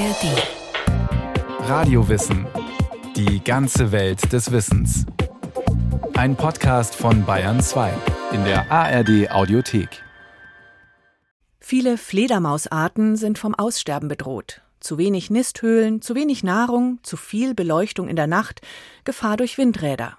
ARD. 0.00 1.68
Radiowissen. 1.68 2.46
Die 3.16 3.44
ganze 3.44 3.92
Welt 3.92 4.32
des 4.32 4.50
Wissens. 4.50 5.04
Ein 6.14 6.36
Podcast 6.36 6.94
von 6.94 7.26
Bayern 7.26 7.60
2 7.60 7.92
in 8.32 8.42
der 8.44 8.72
ARD 8.72 9.30
Audiothek. 9.30 10.02
Viele 11.58 11.98
Fledermausarten 11.98 13.16
sind 13.16 13.38
vom 13.38 13.54
Aussterben 13.54 14.08
bedroht. 14.08 14.62
Zu 14.80 14.96
wenig 14.96 15.28
Nisthöhlen, 15.28 16.00
zu 16.00 16.14
wenig 16.14 16.42
Nahrung, 16.42 16.98
zu 17.02 17.18
viel 17.18 17.54
Beleuchtung 17.54 18.08
in 18.08 18.16
der 18.16 18.26
Nacht, 18.26 18.62
Gefahr 19.04 19.36
durch 19.36 19.58
Windräder. 19.58 20.16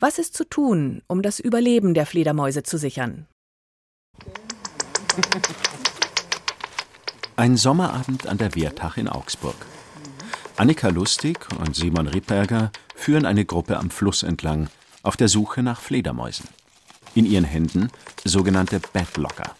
Was 0.00 0.18
ist 0.18 0.34
zu 0.34 0.48
tun, 0.48 1.02
um 1.06 1.20
das 1.20 1.38
Überleben 1.38 1.92
der 1.92 2.06
Fledermäuse 2.06 2.62
zu 2.62 2.78
sichern? 2.78 3.26
Ein 7.38 7.58
Sommerabend 7.58 8.26
an 8.26 8.38
der 8.38 8.54
Wehrtach 8.54 8.96
in 8.96 9.08
Augsburg. 9.08 9.56
Annika 10.56 10.88
Lustig 10.88 11.38
und 11.58 11.76
Simon 11.76 12.06
Rittberger 12.06 12.72
führen 12.94 13.26
eine 13.26 13.44
Gruppe 13.44 13.76
am 13.76 13.90
Fluss 13.90 14.22
entlang 14.22 14.68
auf 15.02 15.18
der 15.18 15.28
Suche 15.28 15.62
nach 15.62 15.82
Fledermäusen. 15.82 16.48
In 17.14 17.26
ihren 17.26 17.44
Händen 17.44 17.90
sogenannte 18.24 18.80
Badlocker. 18.80 19.54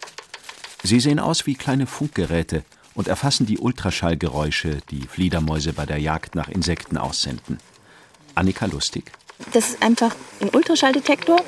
Sie 0.81 0.99
sehen 0.99 1.19
aus 1.19 1.45
wie 1.45 1.53
kleine 1.53 1.85
Funkgeräte 1.85 2.63
und 2.95 3.07
erfassen 3.07 3.45
die 3.45 3.59
Ultraschallgeräusche, 3.59 4.79
die 4.89 5.01
Fledermäuse 5.01 5.71
bei 5.71 5.85
der 5.85 5.99
Jagd 5.99 6.33
nach 6.33 6.47
Insekten 6.49 6.97
aussenden. 6.97 7.59
Annika 8.33 8.65
Lustig. 8.65 9.11
Das 9.53 9.69
ist 9.69 9.83
einfach 9.83 10.15
ein 10.41 10.49
Ultraschalldetektor 10.49 11.39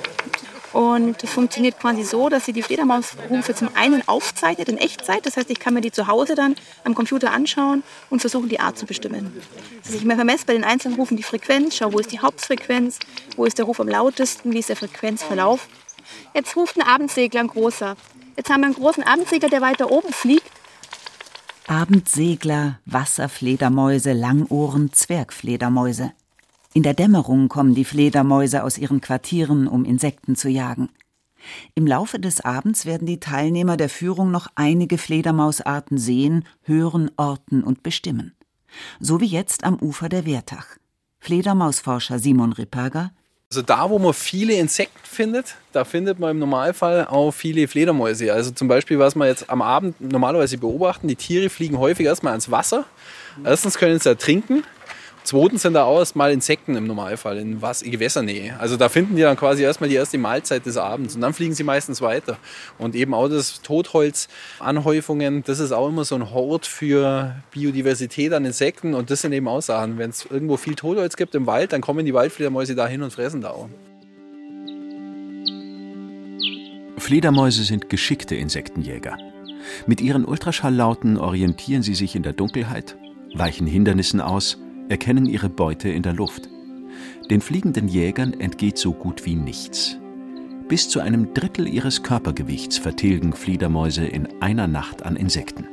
und 0.73 1.23
das 1.23 1.31
funktioniert 1.31 1.79
quasi 1.79 2.03
so, 2.03 2.29
dass 2.29 2.45
sie 2.45 2.53
die 2.53 2.61
Fledermausrufe 2.61 3.55
zum 3.55 3.69
einen 3.75 4.07
aufzeichnet 4.07 4.69
in 4.69 4.77
Echtzeit. 4.77 5.25
Das 5.25 5.35
heißt, 5.35 5.49
ich 5.49 5.59
kann 5.59 5.73
mir 5.73 5.81
die 5.81 5.91
zu 5.91 6.07
Hause 6.07 6.35
dann 6.35 6.55
am 6.83 6.93
Computer 6.93 7.31
anschauen 7.31 7.83
und 8.09 8.19
versuchen, 8.19 8.49
die 8.49 8.59
Art 8.59 8.77
zu 8.77 8.85
bestimmen. 8.85 9.41
Also 9.83 9.97
ich 9.97 10.05
vermesse 10.05 10.45
bei 10.45 10.53
den 10.53 10.63
einzelnen 10.63 10.95
Rufen 10.95 11.17
die 11.17 11.23
Frequenz, 11.23 11.75
schaue, 11.75 11.93
wo 11.93 11.99
ist 11.99 12.11
die 12.11 12.19
Hauptfrequenz, 12.19 12.99
wo 13.35 13.45
ist 13.45 13.57
der 13.57 13.65
Ruf 13.65 13.79
am 13.79 13.87
lautesten, 13.87 14.53
wie 14.53 14.59
ist 14.59 14.69
der 14.69 14.75
Frequenzverlauf. 14.75 15.67
Jetzt 16.35 16.55
ruft 16.55 16.77
ein 16.77 16.83
Abendsegler, 16.83 17.41
ein 17.41 17.47
großer. 17.47 17.95
Jetzt 18.35 18.49
haben 18.49 18.61
wir 18.61 18.67
einen 18.67 18.75
großen 18.75 19.03
Abendsegler, 19.03 19.49
der 19.49 19.61
weiter 19.61 19.91
oben 19.91 20.13
fliegt. 20.13 20.49
Abendsegler, 21.67 22.79
Wasserfledermäuse, 22.85 24.13
Langohren, 24.13 24.93
Zwergfledermäuse. 24.93 26.13
In 26.73 26.83
der 26.83 26.93
Dämmerung 26.93 27.49
kommen 27.49 27.73
die 27.73 27.85
Fledermäuse 27.85 28.63
aus 28.63 28.77
ihren 28.77 29.01
Quartieren, 29.01 29.67
um 29.67 29.85
Insekten 29.85 30.35
zu 30.35 30.49
jagen. 30.49 30.89
Im 31.73 31.87
Laufe 31.87 32.19
des 32.19 32.41
Abends 32.41 32.85
werden 32.85 33.07
die 33.07 33.19
Teilnehmer 33.19 33.75
der 33.75 33.89
Führung 33.89 34.29
noch 34.29 34.47
einige 34.53 34.99
Fledermausarten 34.99 35.97
sehen, 35.97 36.45
hören, 36.61 37.09
orten 37.17 37.63
und 37.63 37.81
bestimmen. 37.81 38.35
So 38.99 39.19
wie 39.19 39.25
jetzt 39.25 39.63
am 39.63 39.79
Ufer 39.81 40.09
der 40.09 40.27
Wehrtach. 40.27 40.67
Fledermausforscher 41.19 42.19
Simon 42.19 42.53
Ripperger. 42.53 43.11
Also 43.49 43.63
da, 43.63 43.89
wo 43.89 43.97
man 43.97 44.13
viele 44.13 44.53
Insekten 44.53 44.99
findet, 45.01 45.55
da 45.71 45.83
findet 45.85 46.19
man 46.19 46.31
im 46.31 46.39
Normalfall 46.39 47.07
auch 47.07 47.31
viele 47.31 47.67
Fledermäuse. 47.67 48.31
Also 48.31 48.51
zum 48.51 48.67
Beispiel, 48.67 48.99
was 48.99 49.15
wir 49.15 49.25
jetzt 49.25 49.49
am 49.49 49.63
Abend 49.63 49.99
normalerweise 49.99 50.59
beobachten, 50.59 51.07
die 51.07 51.15
Tiere 51.15 51.49
fliegen 51.49 51.79
häufig 51.79 52.05
erstmal 52.05 52.33
ans 52.33 52.51
Wasser. 52.51 52.85
Erstens 53.43 53.79
können 53.79 53.97
sie 53.99 54.09
ertrinken 54.09 54.63
Zweitens 55.29 55.61
sind 55.61 55.73
da 55.73 55.83
auch 55.83 55.99
erstmal 55.99 56.31
Insekten 56.31 56.75
im 56.75 56.87
Normalfall 56.87 57.37
in 57.37 57.61
was, 57.61 57.83
Gewässernähe. 57.83 58.59
Also 58.59 58.77
da 58.77 58.89
finden 58.89 59.15
die 59.15 59.21
dann 59.21 59.37
quasi 59.37 59.61
erstmal 59.61 59.87
die 59.87 59.95
erste 59.95 60.17
Mahlzeit 60.17 60.65
des 60.65 60.75
Abends 60.75 61.13
und 61.13 61.21
dann 61.21 61.35
fliegen 61.35 61.53
sie 61.53 61.63
meistens 61.63 62.01
weiter. 62.01 62.39
Und 62.79 62.95
eben 62.95 63.13
auch 63.13 63.27
das 63.27 63.61
Totholzanhäufungen, 63.61 65.43
das 65.43 65.59
ist 65.59 65.71
auch 65.71 65.87
immer 65.87 66.03
so 66.03 66.15
ein 66.15 66.31
Hort 66.31 66.65
für 66.65 67.35
Biodiversität 67.51 68.33
an 68.33 68.43
Insekten 68.43 68.95
und 68.95 69.11
das 69.11 69.21
sind 69.21 69.31
eben 69.33 69.47
auch 69.47 69.61
Sachen. 69.61 69.99
Wenn 69.99 70.09
es 70.09 70.25
irgendwo 70.25 70.57
viel 70.57 70.73
Totholz 70.73 71.15
gibt 71.15 71.35
im 71.35 71.45
Wald, 71.45 71.73
dann 71.73 71.81
kommen 71.81 72.07
die 72.07 72.13
Waldfledermäuse 72.15 72.73
da 72.73 72.87
hin 72.87 73.03
und 73.03 73.13
fressen 73.13 73.41
da 73.41 73.51
auch. 73.51 73.69
Fledermäuse 76.97 77.65
sind 77.65 77.87
geschickte 77.87 78.33
Insektenjäger. 78.33 79.15
Mit 79.85 80.01
ihren 80.01 80.25
Ultraschalllauten 80.25 81.19
orientieren 81.19 81.83
sie 81.83 81.93
sich 81.93 82.15
in 82.15 82.23
der 82.23 82.33
Dunkelheit, 82.33 82.97
weichen 83.35 83.67
Hindernissen 83.67 84.21
aus 84.21 84.57
erkennen 84.89 85.25
ihre 85.25 85.49
Beute 85.49 85.89
in 85.89 86.03
der 86.03 86.13
Luft. 86.13 86.49
Den 87.29 87.41
fliegenden 87.41 87.87
Jägern 87.87 88.39
entgeht 88.39 88.77
so 88.77 88.91
gut 88.91 89.25
wie 89.25 89.35
nichts. 89.35 89.97
Bis 90.67 90.89
zu 90.89 90.99
einem 90.99 91.33
Drittel 91.33 91.67
ihres 91.67 92.03
Körpergewichts 92.03 92.77
vertilgen 92.77 93.33
Fledermäuse 93.33 94.05
in 94.05 94.41
einer 94.41 94.67
Nacht 94.67 95.03
an 95.03 95.15
Insekten. 95.15 95.67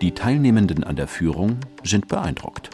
Die 0.00 0.12
Teilnehmenden 0.12 0.84
an 0.84 0.96
der 0.96 1.08
Führung 1.08 1.58
sind 1.82 2.08
beeindruckt. 2.08 2.70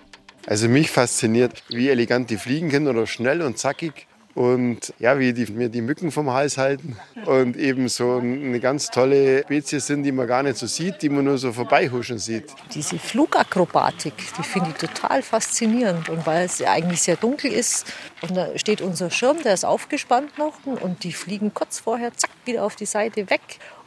Also 0.46 0.68
mich 0.68 0.90
fasziniert, 0.90 1.62
wie 1.68 1.88
elegant 1.88 2.30
die 2.30 2.36
fliegen 2.36 2.70
können 2.70 2.88
oder 2.88 3.06
schnell 3.06 3.42
und 3.42 3.58
zackig 3.58 4.08
und 4.34 4.94
ja, 4.98 5.18
wie 5.18 5.32
die 5.32 5.50
mir 5.52 5.68
die 5.68 5.82
Mücken 5.82 6.10
vom 6.10 6.30
Hals 6.30 6.58
halten 6.58 6.96
und 7.26 7.56
eben 7.56 7.88
so 7.88 8.16
eine 8.16 8.60
ganz 8.60 8.88
tolle 8.88 9.42
Spezies 9.42 9.86
sind, 9.86 10.02
die 10.04 10.12
man 10.12 10.26
gar 10.26 10.42
nicht 10.42 10.56
so 10.56 10.66
sieht, 10.66 11.02
die 11.02 11.08
man 11.08 11.24
nur 11.24 11.38
so 11.38 11.52
vorbeihuschen 11.52 12.18
sieht. 12.18 12.46
Diese 12.74 12.98
Flugakrobatik, 12.98 14.14
die 14.38 14.42
finde 14.42 14.70
ich 14.70 14.76
total 14.76 15.22
faszinierend 15.22 16.08
und 16.08 16.26
weil 16.26 16.46
es 16.46 16.58
ja 16.58 16.72
eigentlich 16.72 17.02
sehr 17.02 17.16
dunkel 17.16 17.52
ist 17.52 17.92
und 18.22 18.36
da 18.36 18.58
steht 18.58 18.80
unser 18.80 19.10
Schirm, 19.10 19.38
der 19.42 19.54
ist 19.54 19.64
aufgespannt 19.64 20.38
noch 20.38 20.54
und 20.64 21.04
die 21.04 21.12
fliegen 21.12 21.52
kurz 21.52 21.80
vorher 21.80 22.12
zack 22.14 22.30
wieder 22.44 22.64
auf 22.64 22.76
die 22.76 22.86
Seite 22.86 23.28
weg 23.28 23.40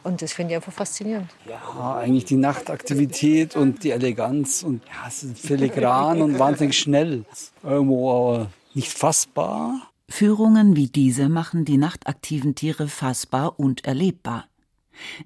und 0.04 0.22
das 0.22 0.34
finde 0.34 0.54
ich 0.54 0.58
einfach 0.58 0.74
faszinierend. 0.74 1.30
Ja, 1.50 1.98
eigentlich 1.98 2.26
die 2.26 2.36
Nachtaktivität 2.36 3.56
und 3.56 3.84
die 3.84 3.92
Eleganz 3.92 4.62
und 4.62 4.84
ja, 4.86 5.08
es 5.08 5.24
ist 5.24 5.40
filigran 5.40 6.22
und 6.22 6.38
wahnsinnig 6.38 6.78
schnell. 6.78 7.26
Irgendwo 7.64 8.12
aber 8.12 8.52
nicht 8.76 8.92
fassbar. 8.92 9.90
Führungen 10.10 10.76
wie 10.76 10.88
diese 10.88 11.30
machen 11.30 11.66
die 11.66 11.78
nachtaktiven 11.78 12.56
Tiere 12.56 12.88
fassbar 12.88 13.60
und 13.60 13.86
erlebbar. 13.86 14.46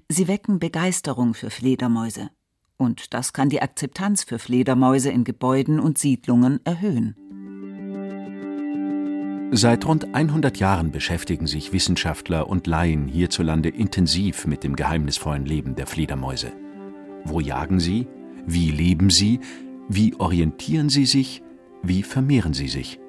Sie 0.08 0.26
wecken 0.26 0.58
Begeisterung 0.58 1.34
für 1.34 1.50
Fledermäuse. 1.50 2.30
Und 2.76 3.12
das 3.12 3.32
kann 3.32 3.50
die 3.50 3.60
Akzeptanz 3.60 4.24
für 4.24 4.38
Fledermäuse 4.38 5.10
in 5.10 5.24
Gebäuden 5.24 5.78
und 5.80 5.98
Siedlungen 5.98 6.60
erhöhen. 6.64 7.14
Seit 9.52 9.84
rund 9.84 10.14
100 10.14 10.58
Jahren 10.58 10.92
beschäftigen 10.92 11.46
sich 11.46 11.72
Wissenschaftler 11.72 12.48
und 12.48 12.66
Laien 12.66 13.08
hierzulande 13.08 13.68
intensiv 13.68 14.46
mit 14.46 14.62
dem 14.64 14.76
geheimnisvollen 14.76 15.44
Leben 15.44 15.74
der 15.74 15.86
Fledermäuse. 15.86 16.52
Wo 17.24 17.40
jagen 17.40 17.80
sie? 17.80 18.06
Wie 18.46 18.70
leben 18.70 19.10
sie? 19.10 19.40
Wie 19.88 20.14
orientieren 20.14 20.88
sie 20.88 21.04
sich? 21.04 21.42
Wie 21.82 22.02
vermehren 22.02 22.54
sie 22.54 22.68
sich? 22.68 23.00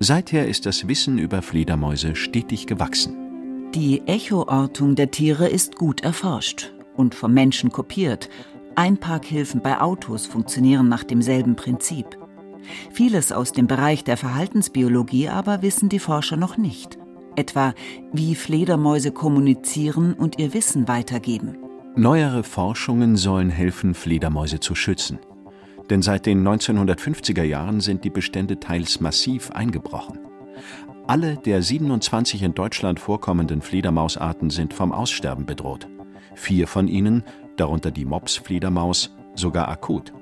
Seither 0.00 0.46
ist 0.46 0.64
das 0.64 0.86
Wissen 0.86 1.18
über 1.18 1.42
Fledermäuse 1.42 2.14
stetig 2.14 2.66
gewachsen. 2.66 3.16
Die 3.74 4.06
Echoortung 4.06 4.94
der 4.94 5.10
Tiere 5.10 5.48
ist 5.48 5.74
gut 5.74 6.02
erforscht 6.02 6.72
und 6.96 7.16
vom 7.16 7.34
Menschen 7.34 7.70
kopiert. 7.72 8.28
Einparkhilfen 8.76 9.60
bei 9.60 9.80
Autos 9.80 10.26
funktionieren 10.26 10.88
nach 10.88 11.02
demselben 11.02 11.56
Prinzip. 11.56 12.16
Vieles 12.92 13.32
aus 13.32 13.50
dem 13.50 13.66
Bereich 13.66 14.04
der 14.04 14.16
Verhaltensbiologie 14.16 15.28
aber 15.28 15.62
wissen 15.62 15.88
die 15.88 15.98
Forscher 15.98 16.36
noch 16.36 16.56
nicht. 16.56 16.96
Etwa, 17.34 17.74
wie 18.12 18.36
Fledermäuse 18.36 19.10
kommunizieren 19.10 20.14
und 20.14 20.38
ihr 20.38 20.54
Wissen 20.54 20.86
weitergeben. 20.86 21.56
Neuere 21.96 22.44
Forschungen 22.44 23.16
sollen 23.16 23.50
helfen, 23.50 23.94
Fledermäuse 23.94 24.60
zu 24.60 24.76
schützen 24.76 25.18
denn 25.90 26.02
seit 26.02 26.26
den 26.26 26.46
1950er 26.46 27.42
Jahren 27.42 27.80
sind 27.80 28.04
die 28.04 28.10
Bestände 28.10 28.60
teils 28.60 29.00
massiv 29.00 29.50
eingebrochen. 29.50 30.18
Alle 31.06 31.36
der 31.36 31.62
27 31.62 32.42
in 32.42 32.54
Deutschland 32.54 33.00
vorkommenden 33.00 33.62
Fledermausarten 33.62 34.50
sind 34.50 34.74
vom 34.74 34.92
Aussterben 34.92 35.46
bedroht. 35.46 35.88
Vier 36.34 36.68
von 36.68 36.86
ihnen, 36.86 37.24
darunter 37.56 37.90
die 37.90 38.04
Mops-Fledermaus, 38.04 39.16
sogar 39.34 39.68
akut. 39.68 40.12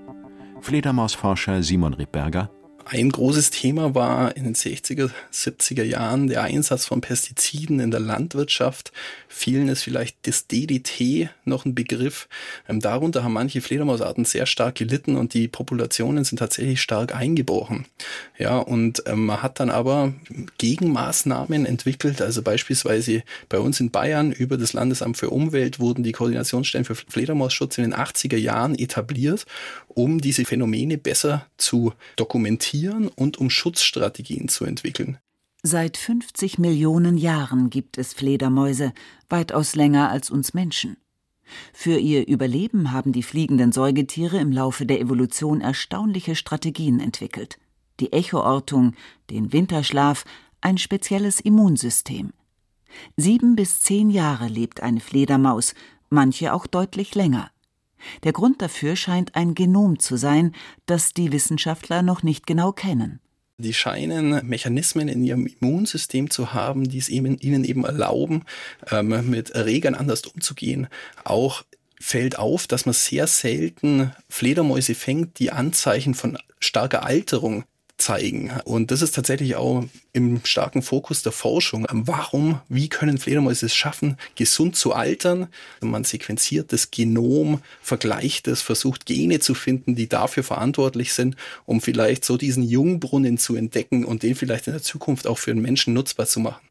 Fledermausforscher 0.60 1.62
Simon 1.62 1.94
Rippberger 1.94 2.50
ein 2.88 3.10
großes 3.10 3.50
Thema 3.50 3.96
war 3.96 4.36
in 4.36 4.44
den 4.44 4.54
60er, 4.54 5.10
70er 5.32 5.82
Jahren 5.82 6.28
der 6.28 6.44
Einsatz 6.44 6.86
von 6.86 7.00
Pestiziden 7.00 7.80
in 7.80 7.90
der 7.90 7.98
Landwirtschaft. 7.98 8.92
Vielen 9.28 9.66
ist 9.68 9.82
vielleicht 9.82 10.18
das 10.22 10.46
DDT 10.46 11.28
noch 11.44 11.64
ein 11.64 11.74
Begriff. 11.74 12.28
Ähm, 12.68 12.78
darunter 12.78 13.24
haben 13.24 13.32
manche 13.32 13.60
Fledermausarten 13.60 14.24
sehr 14.24 14.46
stark 14.46 14.76
gelitten 14.76 15.16
und 15.16 15.34
die 15.34 15.48
Populationen 15.48 16.22
sind 16.22 16.38
tatsächlich 16.38 16.80
stark 16.80 17.12
eingebrochen. 17.12 17.86
Ja, 18.38 18.58
und 18.58 19.02
ähm, 19.06 19.26
man 19.26 19.42
hat 19.42 19.58
dann 19.58 19.70
aber 19.70 20.12
Gegenmaßnahmen 20.58 21.66
entwickelt. 21.66 22.22
Also 22.22 22.42
beispielsweise 22.42 23.24
bei 23.48 23.58
uns 23.58 23.80
in 23.80 23.90
Bayern 23.90 24.30
über 24.30 24.58
das 24.58 24.74
Landesamt 24.74 25.16
für 25.16 25.30
Umwelt 25.30 25.80
wurden 25.80 26.04
die 26.04 26.12
Koordinationsstellen 26.12 26.84
für 26.84 26.94
Fledermausschutz 26.94 27.78
in 27.78 27.84
den 27.84 27.94
80er 27.94 28.36
Jahren 28.36 28.78
etabliert, 28.78 29.44
um 29.88 30.20
diese 30.20 30.44
Phänomene 30.44 30.98
besser 30.98 31.46
zu 31.56 31.92
dokumentieren 32.14 32.75
adaptieren 32.76 33.08
und 33.08 33.38
um 33.38 33.50
Schutzstrategien 33.50 34.48
zu 34.48 34.64
entwickeln. 34.64 35.18
Seit 35.62 35.96
50 35.96 36.58
Millionen 36.58 37.16
Jahren 37.16 37.70
gibt 37.70 37.98
es 37.98 38.14
Fledermäuse, 38.14 38.92
weitaus 39.28 39.74
länger 39.74 40.10
als 40.10 40.30
uns 40.30 40.54
Menschen. 40.54 40.96
Für 41.72 41.98
ihr 41.98 42.26
Überleben 42.26 42.92
haben 42.92 43.12
die 43.12 43.22
fliegenden 43.22 43.72
Säugetiere 43.72 44.38
im 44.38 44.52
Laufe 44.52 44.84
der 44.84 45.00
Evolution 45.00 45.60
erstaunliche 45.60 46.34
Strategien 46.34 47.00
entwickelt. 47.00 47.58
Die 48.00 48.12
Echoortung, 48.12 48.94
den 49.30 49.52
Winterschlaf, 49.52 50.24
ein 50.60 50.78
spezielles 50.78 51.40
Immunsystem. 51.40 52.32
Sieben 53.16 53.56
bis 53.56 53.80
zehn 53.80 54.10
Jahre 54.10 54.48
lebt 54.48 54.82
eine 54.82 55.00
Fledermaus, 55.00 55.74
manche 56.10 56.52
auch 56.52 56.66
deutlich 56.66 57.14
länger. 57.14 57.50
Der 58.24 58.32
Grund 58.32 58.62
dafür 58.62 58.96
scheint 58.96 59.34
ein 59.34 59.54
Genom 59.54 59.98
zu 59.98 60.16
sein, 60.16 60.54
das 60.86 61.12
die 61.12 61.32
Wissenschaftler 61.32 62.02
noch 62.02 62.22
nicht 62.22 62.46
genau 62.46 62.72
kennen. 62.72 63.20
Die 63.58 63.72
scheinen 63.72 64.46
Mechanismen 64.46 65.08
in 65.08 65.24
ihrem 65.24 65.46
Immunsystem 65.46 66.28
zu 66.28 66.52
haben, 66.52 66.88
die 66.88 66.98
es 66.98 67.08
ihnen, 67.08 67.38
eben 67.40 67.84
erlauben, 67.84 68.44
ähm, 68.90 69.30
mit 69.30 69.50
Erregern 69.50 69.94
anders 69.94 70.26
umzugehen. 70.26 70.88
Auch 71.24 71.64
fällt 71.98 72.38
auf, 72.38 72.66
dass 72.66 72.84
man 72.84 72.92
sehr 72.92 73.26
selten 73.26 74.12
Fledermäuse 74.28 74.94
fängt, 74.94 75.38
die 75.38 75.52
Anzeichen 75.52 76.12
von 76.12 76.36
starker 76.60 77.04
Alterung 77.04 77.64
zeigen. 77.98 78.52
Und 78.64 78.90
das 78.90 79.02
ist 79.02 79.14
tatsächlich 79.14 79.56
auch 79.56 79.84
im 80.12 80.44
starken 80.44 80.82
Fokus 80.82 81.22
der 81.22 81.32
Forschung. 81.32 81.86
Warum, 81.90 82.60
wie 82.68 82.88
können 82.88 83.18
Fledermäuse 83.18 83.66
es 83.66 83.74
schaffen, 83.74 84.16
gesund 84.34 84.76
zu 84.76 84.92
altern? 84.92 85.48
Man 85.80 86.04
sequenziert 86.04 86.72
das 86.72 86.90
Genom, 86.90 87.60
vergleicht 87.80 88.48
es, 88.48 88.62
versucht 88.62 89.06
Gene 89.06 89.40
zu 89.40 89.54
finden, 89.54 89.94
die 89.94 90.08
dafür 90.08 90.42
verantwortlich 90.42 91.12
sind, 91.12 91.36
um 91.64 91.80
vielleicht 91.80 92.24
so 92.24 92.36
diesen 92.36 92.62
Jungbrunnen 92.62 93.38
zu 93.38 93.56
entdecken 93.56 94.04
und 94.04 94.22
den 94.22 94.34
vielleicht 94.34 94.66
in 94.66 94.74
der 94.74 94.82
Zukunft 94.82 95.26
auch 95.26 95.38
für 95.38 95.52
den 95.52 95.62
Menschen 95.62 95.94
nutzbar 95.94 96.26
zu 96.26 96.40
machen. 96.40 96.66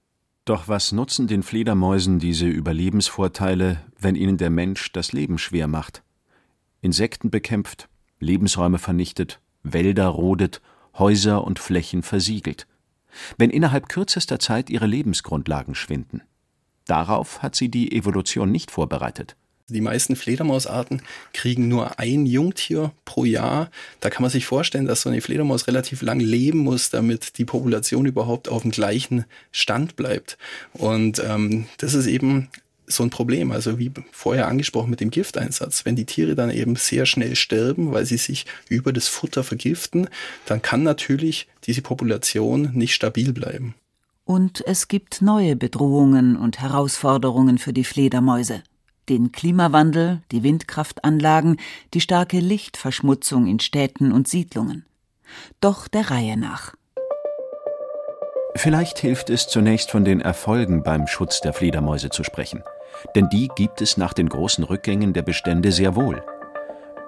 Doch 0.46 0.68
was 0.68 0.92
nutzen 0.92 1.26
den 1.26 1.42
Fledermäusen 1.42 2.20
diese 2.20 2.46
Überlebensvorteile, 2.46 3.82
wenn 4.00 4.14
ihnen 4.14 4.38
der 4.38 4.52
Mensch 4.52 4.92
das 4.92 5.12
Leben 5.12 5.40
schwer 5.40 5.68
macht? 5.68 6.04
Insekten 6.82 7.32
bekämpft, 7.32 7.90
Lebensräume 8.20 8.78
vernichtet, 8.78 9.40
Wälder 9.64 10.06
rodet 10.06 10.62
Häuser 10.98 11.44
und 11.44 11.60
Flächen 11.60 12.04
versiegelt, 12.04 12.68
wenn 13.38 13.50
innerhalb 13.50 13.90
kürzester 13.90 14.40
Zeit 14.40 14.70
ihre 14.70 14.88
Lebensgrundlagen 14.88 15.76
schwinden. 15.76 16.22
Darauf 16.86 17.42
hat 17.42 17.56
sie 17.56 17.70
die 17.70 17.96
Evolution 17.96 18.52
nicht 18.52 18.72
vorbereitet. 18.72 19.36
Die 19.68 19.82
meisten 19.82 20.16
Fledermausarten 20.16 21.02
kriegen 21.34 21.68
nur 21.68 21.98
ein 22.00 22.28
Jungtier 22.28 22.92
pro 23.04 23.26
Jahr. 23.26 23.72
Da 24.00 24.12
kann 24.12 24.22
man 24.22 24.30
sich 24.30 24.46
vorstellen, 24.46 24.86
dass 24.86 25.02
so 25.02 25.10
eine 25.10 25.22
Fledermaus 25.22 25.66
relativ 25.66 26.04
lang 26.04 26.20
leben 26.20 26.60
muss, 26.60 26.92
damit 26.92 27.40
die 27.40 27.46
Population 27.46 28.06
überhaupt 28.06 28.48
auf 28.48 28.62
dem 28.62 28.70
gleichen 28.70 29.26
Stand 29.52 29.96
bleibt. 29.96 30.38
Und 30.74 31.20
ähm, 31.28 31.66
das 31.80 31.96
ist 31.96 32.06
eben 32.06 32.50
so 32.88 33.04
ein 33.04 33.10
Problem. 33.10 33.52
Also 33.52 33.80
wie 33.80 33.92
vorher 34.12 34.48
angesprochen 34.48 34.90
mit 34.90 35.00
dem 35.00 35.12
Gifteinsatz. 35.12 35.86
Wenn 35.86 35.96
die 35.96 36.06
Tiere 36.06 36.36
dann 36.36 36.52
eben 36.52 36.76
sehr 36.76 37.06
schnell 37.06 37.36
sterben, 37.36 37.92
weil 37.92 38.06
sie 38.06 38.18
sich 38.18 38.46
über 38.70 38.94
das 38.94 39.08
Futter 39.08 39.44
vergiften, 39.44 40.10
dann 40.46 40.62
kann 40.62 40.84
natürlich 40.84 41.48
diese 41.66 41.82
Population 41.82 42.72
nicht 42.74 42.94
stabil 42.94 43.34
bleiben. 43.34 43.76
Und 44.24 44.66
es 44.66 44.88
gibt 44.88 45.22
neue 45.22 45.56
Bedrohungen 45.56 46.36
und 46.36 46.60
Herausforderungen 46.60 47.60
für 47.60 47.74
die 47.74 47.84
Fledermäuse. 47.84 48.64
Den 49.08 49.32
Klimawandel, 49.32 50.24
die 50.32 50.42
Windkraftanlagen, 50.42 51.58
die 51.94 52.02
starke 52.02 52.40
Lichtverschmutzung 52.40 53.46
in 53.46 53.60
Städten 53.60 54.12
und 54.12 54.28
Siedlungen. 54.28 54.86
Doch 55.62 55.88
der 55.88 56.10
Reihe 56.10 56.38
nach. 56.38 56.74
Vielleicht 58.56 59.00
hilft 59.00 59.30
es 59.30 59.48
zunächst 59.48 59.92
von 59.92 60.06
den 60.06 60.22
Erfolgen 60.22 60.84
beim 60.84 61.08
Schutz 61.08 61.42
der 61.42 61.54
Fledermäuse 61.54 62.10
zu 62.10 62.24
sprechen 62.24 62.64
denn 63.16 63.30
die 63.30 63.50
gibt 63.56 63.82
es 63.82 63.98
nach 63.98 64.14
den 64.14 64.30
großen 64.30 64.64
Rückgängen 64.64 65.14
der 65.14 65.22
Bestände 65.22 65.72
sehr 65.72 65.96
wohl. 65.96 66.24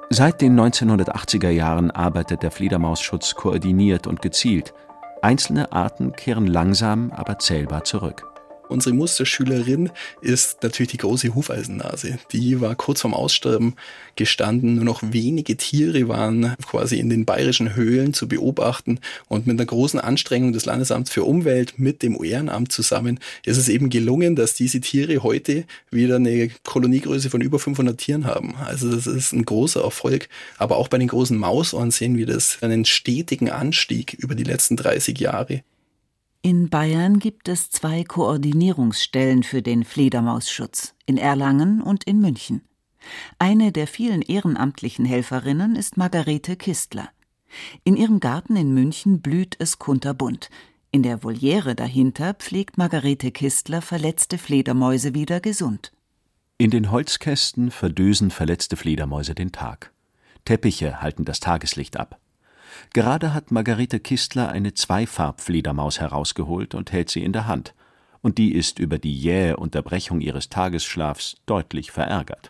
Seit 0.09 0.41
den 0.41 0.59
1980er 0.59 1.49
Jahren 1.49 1.91
arbeitet 1.91 2.43
der 2.43 2.51
Fledermausschutz 2.51 3.35
koordiniert 3.35 4.07
und 4.07 4.21
gezielt. 4.21 4.73
Einzelne 5.21 5.71
Arten 5.71 6.13
kehren 6.13 6.47
langsam, 6.47 7.11
aber 7.11 7.39
zählbar 7.39 7.83
zurück. 7.83 8.23
Unsere 8.69 8.93
Musterschülerin 8.95 9.89
ist 10.21 10.61
natürlich 10.63 10.91
die 10.91 10.97
große 10.97 11.33
Hufeisennase. 11.33 12.19
Die 12.31 12.59
war 12.59 12.75
kurz 12.75 13.01
vorm 13.01 13.13
Aussterben 13.13 13.75
gestanden. 14.15 14.75
Nur 14.75 14.83
noch 14.83 15.01
wenige 15.03 15.55
Tiere 15.55 16.07
waren 16.07 16.55
quasi 16.65 16.99
in 16.99 17.09
den 17.09 17.25
bayerischen 17.25 17.75
Höhlen 17.75 18.13
zu 18.13 18.27
beobachten. 18.27 18.99
Und 19.27 19.47
mit 19.47 19.57
einer 19.57 19.65
großen 19.65 19.99
Anstrengung 19.99 20.51
des 20.51 20.65
Landesamts 20.65 21.11
für 21.11 21.23
Umwelt 21.23 21.75
mit 21.77 22.03
dem 22.03 22.21
Ehrenamt 22.21 22.71
zusammen 22.71 23.19
ist 23.45 23.57
es 23.57 23.69
eben 23.69 23.89
gelungen, 23.89 24.35
dass 24.35 24.53
diese 24.53 24.81
Tiere 24.81 25.23
heute 25.23 25.63
wieder 25.91 26.17
eine 26.17 26.49
Koloniegröße 26.65 27.29
von 27.29 27.41
über 27.41 27.59
500 27.59 27.97
Tieren 27.97 28.25
haben. 28.25 28.55
Also 28.65 28.91
das 28.91 29.07
ist 29.07 29.31
ein 29.31 29.45
großer 29.45 29.81
Erfolg. 29.81 30.27
Aber 30.57 30.77
auch 30.77 30.89
bei 30.89 30.97
den 30.97 31.07
großen 31.07 31.37
Mausohren 31.37 31.91
sehen 31.91 32.17
wir 32.17 32.25
das 32.25 32.57
einen 32.61 32.85
stetigen 32.85 33.49
Anstieg 33.49 34.13
über 34.13 34.35
die 34.35 34.43
letzten 34.43 34.75
30 34.75 35.17
Jahre. 35.19 35.61
In 36.47 36.69
Bayern 36.69 37.19
gibt 37.19 37.49
es 37.49 37.71
zwei 37.71 38.05
Koordinierungsstellen 38.05 39.43
für 39.43 39.61
den 39.61 39.83
Fledermausschutz, 39.83 40.95
in 41.05 41.17
Erlangen 41.17 41.81
und 41.81 42.05
in 42.05 42.21
München. 42.21 42.61
Eine 43.37 43.73
der 43.73 43.85
vielen 43.85 44.21
ehrenamtlichen 44.21 45.03
Helferinnen 45.03 45.75
ist 45.75 45.97
Margarete 45.97 46.55
Kistler. 46.55 47.09
In 47.83 47.97
ihrem 47.97 48.21
Garten 48.21 48.55
in 48.55 48.73
München 48.73 49.19
blüht 49.19 49.57
es 49.59 49.77
kunterbunt. 49.77 50.49
In 50.89 51.03
der 51.03 51.21
Voliere 51.21 51.75
dahinter 51.75 52.33
pflegt 52.33 52.77
Margarete 52.77 53.31
Kistler 53.31 53.81
verletzte 53.81 54.37
Fledermäuse 54.37 55.13
wieder 55.13 55.41
gesund. 55.41 55.91
In 56.57 56.71
den 56.71 56.91
Holzkästen 56.91 57.71
verdösen 57.71 58.31
verletzte 58.31 58.77
Fledermäuse 58.77 59.35
den 59.35 59.51
Tag. 59.51 59.91
Teppiche 60.45 61.01
halten 61.01 61.25
das 61.25 61.41
Tageslicht 61.41 61.97
ab. 61.97 62.21
Gerade 62.93 63.33
hat 63.33 63.51
Margarete 63.51 63.99
Kistler 63.99 64.49
eine 64.49 64.73
Zweifarbfledermaus 64.73 65.99
herausgeholt 65.99 66.75
und 66.75 66.91
hält 66.91 67.09
sie 67.09 67.23
in 67.23 67.33
der 67.33 67.47
Hand. 67.47 67.73
Und 68.21 68.37
die 68.37 68.53
ist 68.53 68.79
über 68.79 68.97
die 68.97 69.13
jähe 69.13 69.57
Unterbrechung 69.57 70.21
ihres 70.21 70.49
Tagesschlafs 70.49 71.37
deutlich 71.45 71.91
verärgert. 71.91 72.49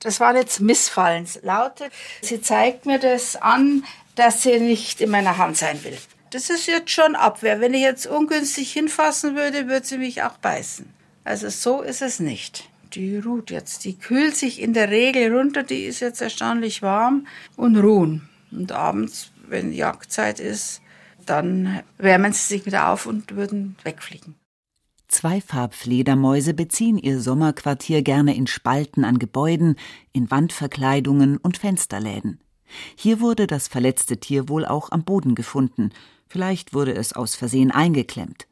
Das 0.00 0.20
waren 0.20 0.36
jetzt 0.36 0.60
Missfallenslaute. 0.60 1.88
Sie 2.20 2.42
zeigt 2.42 2.84
mir 2.84 2.98
das 2.98 3.36
an, 3.36 3.84
dass 4.14 4.42
sie 4.42 4.60
nicht 4.60 5.00
in 5.00 5.10
meiner 5.10 5.38
Hand 5.38 5.56
sein 5.56 5.82
will. 5.82 5.96
Das 6.30 6.50
ist 6.50 6.66
jetzt 6.66 6.90
schon 6.90 7.16
Abwehr. 7.16 7.60
Wenn 7.60 7.74
ich 7.74 7.80
jetzt 7.80 8.06
ungünstig 8.06 8.72
hinfassen 8.72 9.34
würde, 9.34 9.68
würde 9.68 9.86
sie 9.86 9.98
mich 9.98 10.22
auch 10.22 10.36
beißen. 10.38 10.92
Also 11.24 11.48
so 11.48 11.80
ist 11.80 12.02
es 12.02 12.20
nicht 12.20 12.68
die 12.94 13.18
ruht 13.18 13.50
jetzt. 13.50 13.84
Die 13.84 13.98
kühlt 13.98 14.36
sich 14.36 14.60
in 14.60 14.72
der 14.72 14.90
Regel 14.90 15.34
runter, 15.34 15.62
die 15.62 15.84
ist 15.84 16.00
jetzt 16.00 16.20
erstaunlich 16.20 16.82
warm 16.82 17.26
und 17.56 17.76
ruhen. 17.76 18.28
Und 18.50 18.72
abends, 18.72 19.32
wenn 19.48 19.72
Jagdzeit 19.72 20.40
ist, 20.40 20.80
dann 21.26 21.80
wärmen 21.98 22.32
sie 22.32 22.46
sich 22.46 22.66
wieder 22.66 22.90
auf 22.90 23.06
und 23.06 23.34
würden 23.34 23.76
wegfliegen. 23.82 24.34
Zweifarbfledermäuse 25.08 26.54
beziehen 26.54 26.98
ihr 26.98 27.20
Sommerquartier 27.20 28.02
gerne 28.02 28.34
in 28.34 28.46
Spalten 28.46 29.04
an 29.04 29.18
Gebäuden, 29.18 29.76
in 30.12 30.30
Wandverkleidungen 30.30 31.36
und 31.36 31.58
Fensterläden. 31.58 32.40
Hier 32.96 33.20
wurde 33.20 33.46
das 33.46 33.68
verletzte 33.68 34.16
Tier 34.18 34.48
wohl 34.48 34.64
auch 34.64 34.90
am 34.90 35.04
Boden 35.04 35.34
gefunden. 35.34 35.90
Vielleicht 36.26 36.74
wurde 36.74 36.94
es 36.94 37.12
aus 37.12 37.36
Versehen 37.36 37.70
eingeklemmt. 37.70 38.48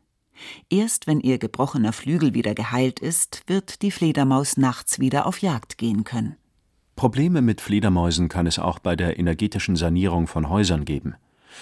Erst 0.71 1.07
wenn 1.07 1.21
ihr 1.21 1.39
gebrochener 1.39 1.93
Flügel 1.93 2.35
wieder 2.35 2.55
geheilt 2.55 3.01
ist, 3.01 3.43
wird 3.47 3.83
die 3.83 3.91
Fledermaus 3.91 4.57
nachts 4.57 4.99
wieder 4.99 5.27
auf 5.27 5.43
Jagd 5.43 5.79
gehen 5.79 6.05
können. 6.05 6.37
Probleme 6.97 7.43
mit 7.43 7.61
Fledermäusen 7.61 8.29
kann 8.29 8.47
es 8.47 8.59
auch 8.59 8.79
bei 8.79 8.97
der 8.97 9.19
energetischen 9.19 9.77
Sanierung 9.77 10.27
von 10.27 10.49
Häusern 10.49 10.85
geben. 10.85 11.15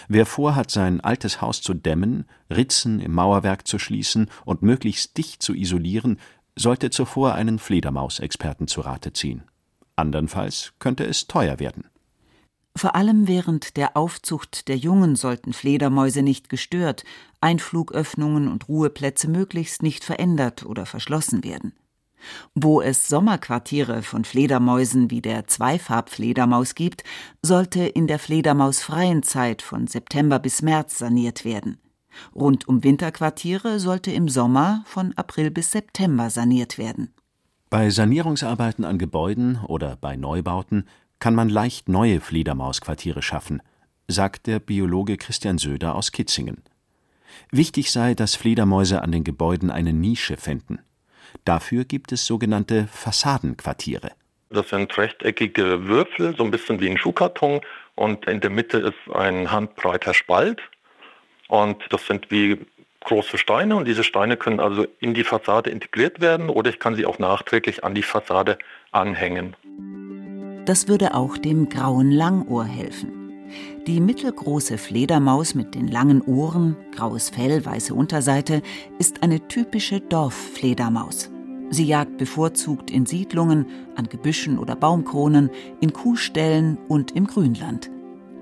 Wer 0.08 0.26
vorhat, 0.26 0.70
sein 0.70 1.00
altes 1.00 1.40
Haus 1.40 1.62
zu 1.62 1.74
dämmen, 1.74 2.24
Ritzen 2.48 3.00
im 3.00 3.12
Mauerwerk 3.12 3.66
zu 3.66 3.78
schließen 3.78 4.28
und 4.44 4.62
möglichst 4.62 5.16
dicht 5.16 5.42
zu 5.42 5.54
isolieren, 5.54 6.18
sollte 6.56 6.90
zuvor 6.90 7.34
einen 7.34 7.58
Fledermausexperten 7.58 8.66
zu 8.66 8.82
Rate 8.82 9.12
ziehen. 9.12 9.42
Andernfalls 9.96 10.72
könnte 10.78 11.04
es 11.04 11.26
teuer 11.26 11.58
werden. 11.58 11.84
Vor 12.76 12.94
allem 12.94 13.26
während 13.26 13.76
der 13.76 13.96
Aufzucht 13.96 14.68
der 14.68 14.76
Jungen 14.76 15.16
sollten 15.16 15.52
Fledermäuse 15.52 16.22
nicht 16.22 16.48
gestört, 16.48 17.04
Einflugöffnungen 17.40 18.48
und 18.48 18.68
Ruheplätze 18.68 19.28
möglichst 19.28 19.82
nicht 19.82 20.04
verändert 20.04 20.64
oder 20.64 20.86
verschlossen 20.86 21.42
werden. 21.42 21.72
Wo 22.54 22.80
es 22.80 23.08
Sommerquartiere 23.08 24.02
von 24.02 24.24
Fledermäusen 24.24 25.10
wie 25.10 25.22
der 25.22 25.46
Zweifarbfledermaus 25.46 26.74
gibt, 26.74 27.02
sollte 27.42 27.80
in 27.80 28.06
der 28.06 28.18
fledermausfreien 28.18 29.22
Zeit 29.22 29.62
von 29.62 29.86
September 29.86 30.38
bis 30.38 30.62
März 30.62 30.98
saniert 30.98 31.44
werden. 31.44 31.78
Rund 32.34 32.68
um 32.68 32.84
Winterquartiere 32.84 33.78
sollte 33.78 34.10
im 34.10 34.28
Sommer 34.28 34.82
von 34.84 35.12
April 35.16 35.50
bis 35.50 35.70
September 35.70 36.28
saniert 36.28 36.76
werden. 36.76 37.14
Bei 37.70 37.88
Sanierungsarbeiten 37.88 38.84
an 38.84 38.98
Gebäuden 38.98 39.60
oder 39.66 39.96
bei 39.96 40.16
Neubauten 40.16 40.86
kann 41.20 41.34
man 41.34 41.48
leicht 41.48 41.88
neue 41.88 42.20
Fledermausquartiere 42.20 43.22
schaffen, 43.22 43.62
sagt 44.08 44.46
der 44.46 44.58
Biologe 44.58 45.16
Christian 45.16 45.58
Söder 45.58 45.94
aus 45.94 46.12
Kitzingen. 46.12 46.64
Wichtig 47.52 47.92
sei, 47.92 48.14
dass 48.14 48.34
Fledermäuse 48.34 49.02
an 49.02 49.12
den 49.12 49.22
Gebäuden 49.22 49.70
eine 49.70 49.92
Nische 49.92 50.36
fänden. 50.36 50.80
Dafür 51.44 51.84
gibt 51.84 52.10
es 52.10 52.26
sogenannte 52.26 52.88
Fassadenquartiere. 52.88 54.10
Das 54.48 54.68
sind 54.68 54.96
rechteckige 54.98 55.86
Würfel, 55.86 56.34
so 56.36 56.42
ein 56.42 56.50
bisschen 56.50 56.80
wie 56.80 56.90
ein 56.90 56.98
Schuhkarton. 56.98 57.60
Und 57.94 58.26
in 58.26 58.40
der 58.40 58.50
Mitte 58.50 58.78
ist 58.78 59.14
ein 59.14 59.52
handbreiter 59.52 60.12
Spalt. 60.12 60.60
Und 61.48 61.82
das 61.90 62.04
sind 62.06 62.30
wie 62.30 62.58
große 63.00 63.38
Steine. 63.38 63.76
Und 63.76 63.86
diese 63.86 64.02
Steine 64.04 64.36
können 64.36 64.58
also 64.58 64.86
in 64.98 65.14
die 65.14 65.24
Fassade 65.24 65.70
integriert 65.70 66.20
werden 66.20 66.48
oder 66.48 66.70
ich 66.70 66.78
kann 66.78 66.96
sie 66.96 67.06
auch 67.06 67.18
nachträglich 67.18 67.84
an 67.84 67.94
die 67.94 68.02
Fassade 68.02 68.58
anhängen. 68.90 69.54
Das 70.66 70.88
würde 70.88 71.14
auch 71.14 71.36
dem 71.38 71.68
grauen 71.68 72.10
Langohr 72.10 72.64
helfen. 72.64 73.12
Die 73.86 74.00
mittelgroße 74.00 74.78
Fledermaus 74.78 75.54
mit 75.54 75.74
den 75.74 75.88
langen 75.88 76.22
Ohren, 76.22 76.76
graues 76.94 77.30
Fell, 77.30 77.64
weiße 77.64 77.94
Unterseite, 77.94 78.62
ist 78.98 79.22
eine 79.22 79.48
typische 79.48 80.00
Dorffledermaus. 80.00 81.30
Sie 81.70 81.84
jagt 81.84 82.18
bevorzugt 82.18 82.90
in 82.90 83.06
Siedlungen, 83.06 83.66
an 83.96 84.08
Gebüschen 84.08 84.58
oder 84.58 84.76
Baumkronen, 84.76 85.50
in 85.80 85.92
Kuhställen 85.92 86.78
und 86.88 87.12
im 87.12 87.26
Grünland. 87.26 87.90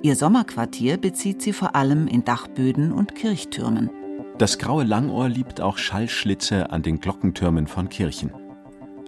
Ihr 0.03 0.17
Sommerquartier 0.17 0.97
bezieht 0.97 1.43
sie 1.43 1.53
vor 1.53 1.75
allem 1.75 2.07
in 2.07 2.25
Dachböden 2.25 2.93
und 2.93 3.15
Kirchtürmen. 3.15 3.91
Das 4.39 4.59
graue 4.59 4.85
Langohr 4.85 5.29
liebt 5.29 5.61
auch 5.61 5.79
Schallschlitze 5.79 6.71
an 6.71 6.83
den 6.83 7.01
Glockentürmen 7.01 7.67
von 7.67 7.89
Kirchen. 7.89 8.31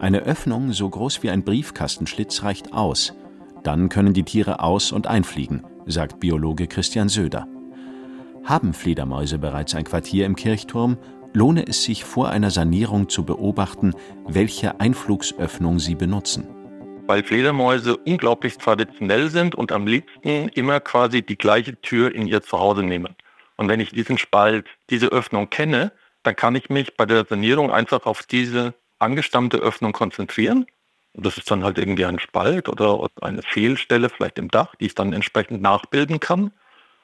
Eine 0.00 0.23
Öffnung 0.23 0.73
so 0.73 0.88
groß 0.88 1.23
wie 1.23 1.28
ein 1.28 1.45
Briefkastenschlitz 1.45 2.42
reicht 2.42 2.73
aus. 2.73 3.14
Dann 3.62 3.90
können 3.90 4.14
die 4.14 4.23
Tiere 4.23 4.61
aus- 4.61 4.92
und 4.92 5.07
einfliegen, 5.07 5.62
sagt 5.85 6.21
Biologe 6.21 6.66
Christian 6.66 7.11
Söder. 7.11 7.47
Haben 8.42 8.73
Fledermäuse 8.73 9.37
bereits 9.37 9.75
ein 9.75 9.85
Quartier 9.85 10.25
im 10.25 10.37
Kirchturm, 10.37 10.97
lohne 11.35 11.66
es 11.66 11.85
sich 11.85 12.02
vor 12.04 12.30
einer 12.30 12.50
Sanierung 12.50 13.11
zu 13.11 13.26
beobachten, 13.26 13.92
welche 14.26 14.80
Einflugsöffnung 14.80 15.78
sie 15.78 15.97
benutzen. 15.97 16.49
Weil 17.07 17.23
Fledermäuse 17.23 17.99
unglaublich 17.99 18.57
traditionell 18.57 19.28
sind 19.28 19.54
und 19.54 19.71
am 19.71 19.87
liebsten 19.87 20.49
immer 20.49 20.80
quasi 20.80 21.21
die 21.21 21.37
gleiche 21.37 21.78
Tür 21.83 22.14
in 22.14 22.26
ihr 22.26 22.40
Zuhause 22.40 22.83
nehmen. 22.83 23.14
Und 23.59 23.69
wenn 23.69 23.80
ich 23.80 23.90
diesen 23.90 24.16
Spalt, 24.16 24.64
diese 24.88 25.09
Öffnung 25.09 25.50
kenne, 25.50 25.92
dann 26.23 26.37
kann 26.37 26.54
ich 26.54 26.71
mich 26.71 26.97
bei 26.97 27.04
der 27.04 27.26
Sanierung 27.26 27.71
einfach 27.71 28.07
auf 28.07 28.23
diese 28.23 28.73
angestammte 29.00 29.59
Öffnung 29.59 29.92
konzentrieren. 29.92 30.66
Und 31.12 31.26
das 31.26 31.38
ist 31.38 31.50
dann 31.50 31.64
halt 31.64 31.78
irgendwie 31.78 32.04
ein 32.04 32.19
Spalt 32.19 32.69
oder 32.69 33.09
eine 33.21 33.42
Fehlstelle 33.42 34.09
vielleicht 34.09 34.38
im 34.38 34.49
Dach, 34.49 34.75
die 34.76 34.87
ich 34.87 34.95
dann 34.95 35.12
entsprechend 35.12 35.61
nachbilden 35.61 36.21
kann. 36.21 36.52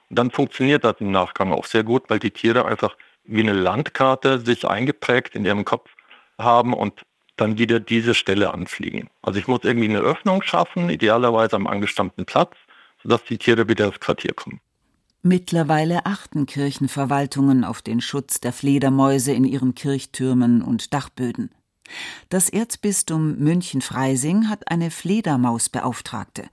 Und 0.08 0.18
dann 0.18 0.30
funktioniert 0.30 0.84
das 0.84 0.96
im 1.00 1.10
Nachgang 1.10 1.52
auch 1.52 1.64
sehr 1.64 1.82
gut, 1.82 2.04
weil 2.08 2.20
die 2.20 2.30
Tiere 2.30 2.64
einfach 2.64 2.96
wie 3.24 3.40
eine 3.40 3.52
Landkarte 3.52 4.38
sich 4.38 4.66
eingeprägt 4.66 5.34
in 5.34 5.44
ihrem 5.44 5.64
Kopf 5.64 5.90
haben 6.38 6.72
und 6.72 7.02
dann 7.36 7.58
wieder 7.58 7.80
diese 7.80 8.14
Stelle 8.14 8.54
anfliegen. 8.54 9.10
Also 9.22 9.38
ich 9.38 9.48
muss 9.48 9.60
irgendwie 9.64 9.88
eine 9.88 9.98
Öffnung 9.98 10.42
schaffen, 10.42 10.88
idealerweise 10.88 11.56
am 11.56 11.66
angestammten 11.66 12.24
Platz, 12.24 12.54
sodass 13.02 13.24
die 13.24 13.38
Tiere 13.38 13.68
wieder 13.68 13.86
ins 13.86 14.00
Quartier 14.00 14.32
kommen. 14.32 14.60
Mittlerweile 15.22 16.06
achten 16.06 16.46
Kirchenverwaltungen 16.46 17.64
auf 17.64 17.82
den 17.82 18.00
Schutz 18.00 18.40
der 18.40 18.52
Fledermäuse 18.52 19.32
in 19.32 19.44
ihren 19.44 19.74
Kirchtürmen 19.74 20.62
und 20.62 20.94
Dachböden. 20.94 21.50
Das 22.28 22.48
Erzbistum 22.48 23.36
München-Freising 23.38 24.48
hat 24.48 24.70
eine 24.70 24.90
Fledermausbeauftragte. 24.90 26.44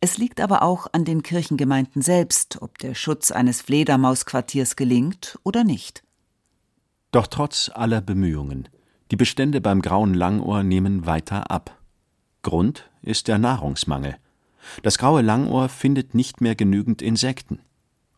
Es 0.00 0.18
liegt 0.18 0.40
aber 0.40 0.62
auch 0.62 0.86
an 0.92 1.04
den 1.04 1.22
Kirchengemeinden 1.22 2.02
selbst, 2.02 2.62
ob 2.62 2.78
der 2.78 2.94
Schutz 2.94 3.30
eines 3.30 3.60
Fledermausquartiers 3.60 4.76
gelingt 4.76 5.38
oder 5.44 5.64
nicht. 5.64 6.02
Doch 7.10 7.26
trotz 7.26 7.70
aller 7.72 8.00
Bemühungen, 8.00 8.68
die 9.10 9.16
Bestände 9.16 9.60
beim 9.60 9.82
grauen 9.82 10.14
Langohr 10.14 10.62
nehmen 10.62 11.06
weiter 11.06 11.50
ab. 11.50 11.78
Grund 12.42 12.90
ist 13.02 13.28
der 13.28 13.38
Nahrungsmangel. 13.38 14.16
Das 14.82 14.98
graue 14.98 15.22
Langohr 15.22 15.68
findet 15.68 16.14
nicht 16.14 16.40
mehr 16.40 16.54
genügend 16.54 17.00
Insekten. 17.00 17.60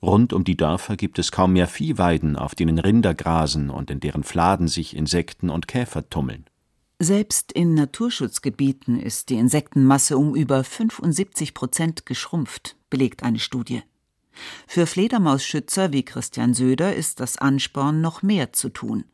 Rund 0.02 0.32
um 0.32 0.44
die 0.44 0.56
Dörfer 0.56 0.96
gibt 0.96 1.18
es 1.18 1.30
kaum 1.30 1.52
mehr 1.52 1.66
Viehweiden, 1.66 2.36
auf 2.36 2.54
denen 2.54 2.78
Rinder 2.78 3.14
grasen 3.14 3.68
und 3.68 3.90
in 3.90 4.00
deren 4.00 4.22
Fladen 4.22 4.66
sich 4.66 4.96
Insekten 4.96 5.50
und 5.50 5.68
Käfer 5.68 6.08
tummeln. 6.08 6.46
Selbst 6.98 7.52
in 7.52 7.74
Naturschutzgebieten 7.74 9.00
ist 9.00 9.30
die 9.30 9.36
Insektenmasse 9.36 10.18
um 10.18 10.34
über 10.34 10.64
75 10.64 11.54
Prozent 11.54 12.06
geschrumpft, 12.06 12.76
belegt 12.88 13.22
eine 13.22 13.38
Studie. 13.38 13.82
Für 14.66 14.86
Fledermausschützer 14.86 15.92
wie 15.92 16.02
Christian 16.02 16.54
Söder 16.54 16.94
ist 16.94 17.20
das 17.20 17.38
Ansporn, 17.38 18.00
noch 18.00 18.22
mehr 18.22 18.52
zu 18.52 18.68
tun. 18.68 19.04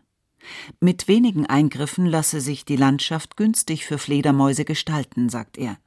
Mit 0.80 1.08
wenigen 1.08 1.46
Eingriffen 1.46 2.06
lasse 2.06 2.40
sich 2.40 2.64
die 2.64 2.76
Landschaft 2.76 3.36
günstig 3.36 3.84
für 3.84 3.98
Fledermäuse 3.98 4.64
gestalten, 4.64 5.28
sagt 5.28 5.58
er. 5.58 5.78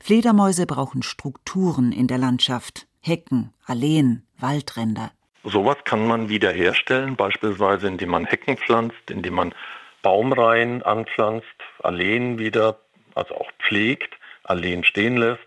Fledermäuse 0.00 0.66
brauchen 0.66 1.02
Strukturen 1.02 1.92
in 1.92 2.06
der 2.06 2.18
Landschaft, 2.18 2.86
Hecken, 3.04 3.52
Alleen, 3.66 4.22
Waldränder. 4.38 5.10
Sowas 5.42 5.76
kann 5.84 6.06
man 6.06 6.28
wiederherstellen, 6.28 7.16
beispielsweise 7.16 7.88
indem 7.88 8.10
man 8.10 8.26
Hecken 8.26 8.56
pflanzt, 8.56 9.10
indem 9.10 9.34
man 9.34 9.54
Baumreihen 10.02 10.82
anpflanzt, 10.82 11.46
Alleen 11.82 12.38
wieder, 12.38 12.78
also 13.16 13.34
auch 13.34 13.50
pflegt, 13.58 14.14
Alleen 14.44 14.84
stehen 14.84 15.16
lässt. 15.16 15.42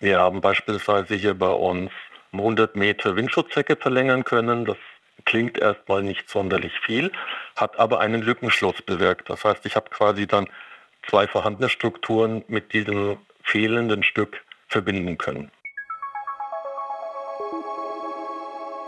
Wir 0.00 0.20
haben 0.20 0.40
beispielsweise 0.40 1.16
hier 1.16 1.34
bei 1.34 1.50
uns 1.50 1.90
100 2.32 2.76
Meter 2.76 3.14
Windschutzhecke 3.14 3.76
verlängern 3.76 4.24
können. 4.24 4.64
Das 4.64 4.78
klingt 5.26 5.58
erstmal 5.58 6.02
nicht 6.02 6.30
sonderlich 6.30 6.72
viel, 6.80 7.12
hat 7.56 7.78
aber 7.78 8.00
einen 8.00 8.22
Lückenschluss 8.22 8.80
bewirkt. 8.80 9.28
Das 9.28 9.44
heißt, 9.44 9.66
ich 9.66 9.76
habe 9.76 9.90
quasi 9.90 10.26
dann 10.26 10.48
zwei 11.06 11.26
vorhandene 11.26 11.68
Strukturen 11.68 12.42
mit 12.48 12.72
diesem 12.72 13.18
fehlenden 13.42 14.02
Stück 14.02 14.42
verbinden 14.68 15.18
können. 15.18 15.50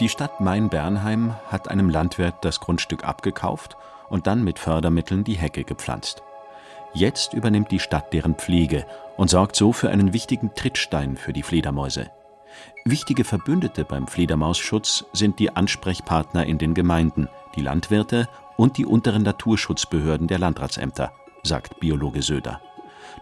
Die 0.02 0.09
Stadt 0.09 0.40
Main-Bernheim 0.40 1.37
hat 1.47 1.71
einem 1.71 1.88
Landwirt 1.88 2.35
das 2.40 2.59
Grundstück 2.59 3.04
abgekauft 3.04 3.76
und 4.09 4.26
dann 4.26 4.42
mit 4.42 4.59
Fördermitteln 4.59 5.23
die 5.23 5.37
Hecke 5.37 5.62
gepflanzt. 5.62 6.25
Jetzt 6.92 7.35
übernimmt 7.35 7.71
die 7.71 7.78
Stadt 7.78 8.12
deren 8.12 8.35
Pflege 8.35 8.85
und 9.16 9.30
sorgt 9.30 9.54
so 9.54 9.73
für 9.73 9.90
einen 9.90 10.12
wichtigen 10.12 10.56
Trittstein 10.56 11.16
für 11.16 11.32
die 11.32 11.44
Fledermäuse. 11.44 12.11
Wichtige 12.85 13.23
Verbündete 13.23 13.85
beim 13.85 14.09
Fledermausschutz 14.09 15.04
sind 15.12 15.38
die 15.38 15.54
Ansprechpartner 15.54 16.47
in 16.47 16.59
den 16.59 16.75
Gemeinden, 16.75 17.28
die 17.54 17.62
Landwirte 17.62 18.28
und 18.56 18.78
die 18.78 18.87
unteren 18.87 19.23
Naturschutzbehörden 19.23 20.26
der 20.26 20.40
Landratsämter, 20.40 21.12
sagt 21.44 21.78
Biologe 21.78 22.23
Söder. 22.23 22.61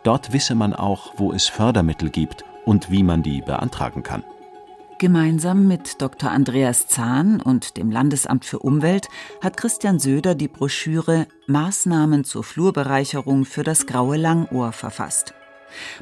Dort 0.02 0.32
wisse 0.32 0.54
man 0.54 0.72
auch, 0.72 1.12
wo 1.18 1.30
es 1.30 1.46
Fördermittel 1.46 2.08
gibt 2.08 2.42
und 2.64 2.90
wie 2.90 3.02
man 3.02 3.22
die 3.22 3.42
beantragen 3.42 4.02
kann. 4.02 4.24
Gemeinsam 5.00 5.66
mit 5.66 6.02
Dr. 6.02 6.30
Andreas 6.30 6.86
Zahn 6.86 7.40
und 7.40 7.78
dem 7.78 7.90
Landesamt 7.90 8.44
für 8.44 8.58
Umwelt 8.58 9.08
hat 9.40 9.56
Christian 9.56 9.98
Söder 9.98 10.34
die 10.34 10.46
Broschüre 10.46 11.26
Maßnahmen 11.46 12.24
zur 12.24 12.44
Flurbereicherung 12.44 13.46
für 13.46 13.62
das 13.62 13.86
graue 13.86 14.18
Langohr 14.18 14.72
verfasst. 14.72 15.32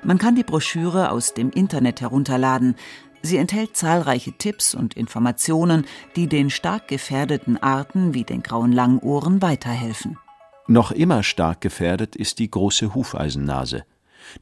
Man 0.03 0.19
kann 0.19 0.35
die 0.35 0.43
Broschüre 0.43 1.13
aus 1.13 1.33
dem 1.33 1.51
Internet 1.51 2.01
herunterladen. 2.01 2.75
Sie 3.23 3.37
enthält 3.37 3.77
zahlreiche 3.77 4.33
Tipps 4.33 4.75
und 4.75 4.95
Informationen, 4.95 5.87
die 6.17 6.27
den 6.27 6.51
stark 6.51 6.89
gefährdeten 6.89 7.57
Arten 7.57 8.15
wie 8.15 8.25
den 8.25 8.43
grauen 8.43 8.73
Langohren 8.73 9.41
weiterhelfen. 9.41 10.19
Noch 10.67 10.91
immer 10.91 11.23
stark 11.23 11.61
gefährdet 11.61 12.17
ist 12.17 12.41
die 12.41 12.51
große 12.51 12.97
Hufeisennase. 12.97 13.85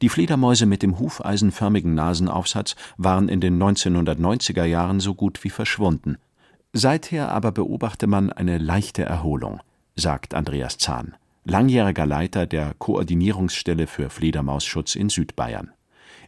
Die 0.01 0.09
Fledermäuse 0.09 0.65
mit 0.65 0.83
dem 0.83 0.99
hufeisenförmigen 0.99 1.93
Nasenaufsatz 1.93 2.75
waren 2.97 3.29
in 3.29 3.41
den 3.41 3.61
1990er 3.61 4.65
Jahren 4.65 4.99
so 4.99 5.13
gut 5.13 5.43
wie 5.43 5.49
verschwunden. 5.49 6.17
Seither 6.73 7.31
aber 7.31 7.51
beobachte 7.51 8.07
man 8.07 8.31
eine 8.31 8.57
leichte 8.57 9.03
Erholung, 9.03 9.61
sagt 9.95 10.33
Andreas 10.33 10.77
Zahn, 10.77 11.15
langjähriger 11.45 12.05
Leiter 12.05 12.45
der 12.45 12.73
Koordinierungsstelle 12.77 13.87
für 13.87 14.09
Fledermausschutz 14.09 14.95
in 14.95 15.09
Südbayern. 15.09 15.71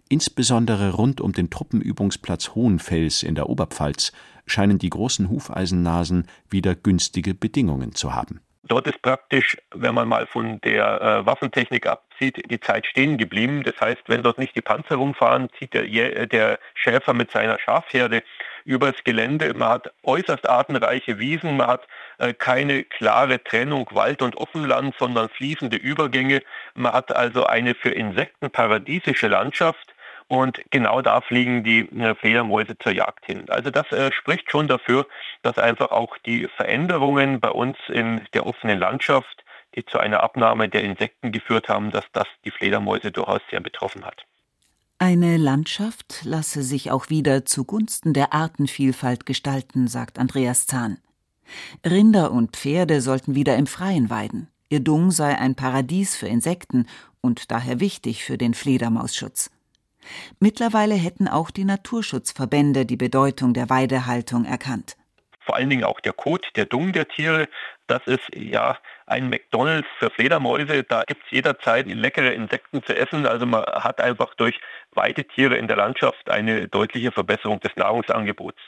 Insbesondere 0.10 0.94
rund 0.94 1.22
um 1.22 1.34
den 1.34 1.52
Truppenübungsplatz 1.52 2.56
Hohenfels 2.56 3.22
in 3.22 3.36
der 3.36 3.48
Oberpfalz 3.48 4.12
scheinen 4.48 4.80
die 4.80 4.90
großen 4.90 5.30
Hufeisennasen 5.30 6.26
wieder 6.50 6.74
günstige 6.74 7.36
Bedingungen 7.36 7.94
zu 7.94 8.16
haben. 8.16 8.42
Dort 8.70 8.86
ist 8.86 9.02
praktisch, 9.02 9.58
wenn 9.74 9.96
man 9.96 10.08
mal 10.08 10.28
von 10.28 10.62
der 10.62 11.02
äh, 11.02 11.26
Waffentechnik 11.26 11.88
abzieht, 11.88 12.52
die 12.52 12.60
Zeit 12.60 12.86
stehen 12.86 13.18
geblieben. 13.18 13.64
Das 13.64 13.74
heißt, 13.82 14.04
wenn 14.06 14.22
dort 14.22 14.38
nicht 14.38 14.56
die 14.56 14.62
Panzer 14.62 14.98
rumfahren, 14.98 15.50
zieht 15.58 15.74
der, 15.74 15.86
äh, 15.86 16.28
der 16.28 16.60
Schäfer 16.76 17.16
mit 17.16 17.32
seiner 17.32 17.58
Schafherde 17.60 18.22
übers 18.66 19.04
Gelände. 19.04 19.56
Man 19.56 19.70
hat 19.70 19.92
äußerst 20.04 20.48
artenreiche 20.48 21.18
Wiesen, 21.18 21.58
man 21.58 21.66
hat 21.66 21.88
äh, 22.20 22.32
keine 22.32 22.84
klare 22.84 23.44
Trennung 23.44 23.90
Wald 23.92 24.22
und 24.22 24.38
Offenland, 24.38 24.94
sondern 25.00 25.30
fließende 25.30 25.78
Übergänge. 25.78 26.44
Man 26.76 26.94
hat 26.94 27.16
also 27.16 27.48
eine 27.48 27.74
für 27.74 27.90
Insekten 27.90 28.52
paradiesische 28.52 29.30
Landschaft 29.30 29.96
und 30.30 30.62
genau 30.72 31.02
da 31.02 31.20
fliegen 31.20 31.64
die 31.66 31.82
äh, 32.00 32.16
Fledermäuse 32.16 32.78
zur 32.78 32.94
Jagd 32.94 33.26
hin. 33.26 33.50
Also 33.50 33.70
das 33.70 33.92
äh, 33.92 34.12
spricht 34.14 34.50
schon 34.50 34.68
dafür, 34.68 35.06
dass 35.42 35.58
einfach 35.58 35.92
auch 35.92 36.18
die 36.20 36.48
Veränderungen 36.56 37.42
bei 37.42 37.50
uns 37.50 37.78
in 37.90 38.22
der 38.34 38.46
offenen 38.46 38.80
Landschaft 38.80 39.44
die 39.76 39.86
zu 39.86 40.00
einer 40.00 40.24
Abnahme 40.24 40.70
der 40.70 40.84
Insekten 40.84 41.32
geführt 41.32 41.70
haben, 41.70 41.92
dass 41.92 42.06
das 42.14 42.28
die 42.46 42.52
Fledermäuse 42.52 43.12
durchaus 43.12 43.42
sehr 43.50 43.60
betroffen 43.60 44.06
hat. 44.06 44.26
Eine 44.98 45.38
Landschaft 45.38 46.22
lasse 46.26 46.62
sich 46.62 46.92
auch 46.92 47.10
wieder 47.10 47.46
zugunsten 47.46 48.14
der 48.14 48.34
Artenvielfalt 48.34 49.26
gestalten, 49.26 49.88
sagt 49.88 50.20
Andreas 50.20 50.66
Zahn. 50.66 50.98
Rinder 51.86 52.32
und 52.32 52.58
Pferde 52.58 53.02
sollten 53.02 53.36
wieder 53.36 53.56
im 53.56 53.66
Freien 53.66 54.10
weiden. 54.10 54.50
Ihr 54.70 54.82
Dung 54.82 55.10
sei 55.12 55.38
ein 55.38 55.56
Paradies 55.56 56.16
für 56.16 56.28
Insekten 56.28 56.86
und 57.22 57.50
daher 57.50 57.80
wichtig 57.80 58.24
für 58.24 58.38
den 58.38 58.54
Fledermausschutz. 58.54 59.50
Mittlerweile 60.40 60.96
hätten 60.96 61.28
auch 61.28 61.52
die 61.52 61.66
Naturschutzverbände 61.66 62.86
die 62.86 62.98
Bedeutung 62.98 63.54
der 63.54 63.70
Weidehaltung 63.70 64.46
erkannt. 64.46 64.96
Vor 65.42 65.56
allen 65.56 65.70
Dingen 65.70 65.84
auch 65.84 66.00
der 66.00 66.14
Kot, 66.14 66.46
der 66.56 66.66
Dung 66.66 66.94
der 66.94 67.08
Tiere, 67.08 67.48
das 67.88 68.06
ist 68.06 68.24
ja 68.36 68.78
ein 69.08 69.30
McDonalds 69.30 69.88
für 69.98 70.12
Fledermäuse. 70.12 70.84
Da 70.84 71.04
gibt 71.04 71.24
es 71.26 71.32
jederzeit 71.32 71.88
leckere 71.88 72.34
Insekten 72.34 72.84
zu 72.84 72.96
essen. 72.96 73.26
Also 73.26 73.48
man 73.48 73.64
hat 73.64 74.00
einfach 74.00 74.36
durch 74.36 74.60
Weidetiere 74.92 75.56
in 75.58 75.68
der 75.68 75.78
Landschaft 75.78 76.30
eine 76.30 76.68
deutliche 76.68 77.12
Verbesserung 77.12 77.60
des 77.62 77.76
Nahrungsangebots. 77.76 78.60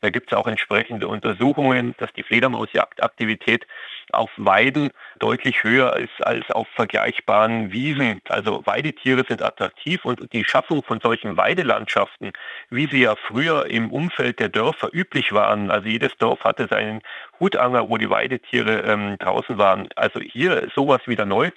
Da 0.00 0.10
gibt 0.10 0.32
es 0.32 0.38
auch 0.38 0.46
entsprechende 0.46 1.08
Untersuchungen, 1.08 1.94
dass 1.98 2.12
die 2.12 2.22
Fledermausjagdaktivität 2.22 3.66
auf 4.12 4.30
Weiden 4.36 4.90
deutlich 5.18 5.64
höher 5.64 5.96
ist 5.96 6.24
als 6.24 6.50
auf 6.50 6.68
vergleichbaren 6.74 7.72
Wiesen. 7.72 8.20
Also 8.28 8.62
Weidetiere 8.64 9.24
sind 9.28 9.42
attraktiv 9.42 10.04
und 10.04 10.32
die 10.32 10.44
Schaffung 10.44 10.82
von 10.82 11.00
solchen 11.00 11.36
Weidelandschaften, 11.36 12.32
wie 12.70 12.86
sie 12.86 13.02
ja 13.02 13.16
früher 13.16 13.66
im 13.66 13.90
Umfeld 13.90 14.38
der 14.38 14.48
Dörfer 14.48 14.90
üblich 14.92 15.32
waren, 15.32 15.70
also 15.70 15.88
jedes 15.88 16.16
Dorf 16.18 16.44
hatte 16.44 16.68
seinen 16.68 17.02
Hutanger, 17.40 17.88
wo 17.88 17.96
die 17.96 18.10
Weidetiere 18.10 18.80
ähm, 18.80 19.16
draußen 19.18 19.58
waren. 19.58 19.88
Also 19.96 20.20
hier 20.20 20.68
sowas 20.74 21.00
wieder 21.06 21.24
neu 21.24 21.50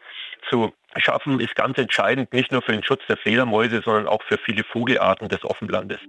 zu 0.49 0.73
schaffen, 0.97 1.39
ist 1.39 1.55
ganz 1.55 1.77
entscheidend, 1.77 2.33
nicht 2.33 2.51
nur 2.51 2.61
für 2.61 2.71
den 2.71 2.83
Schutz 2.83 3.01
der 3.07 3.17
Fledermäuse, 3.17 3.81
sondern 3.83 4.07
auch 4.07 4.23
für 4.23 4.37
viele 4.37 4.63
Vogelarten 4.63 5.29
des 5.29 5.43
Offenlandes. 5.43 5.99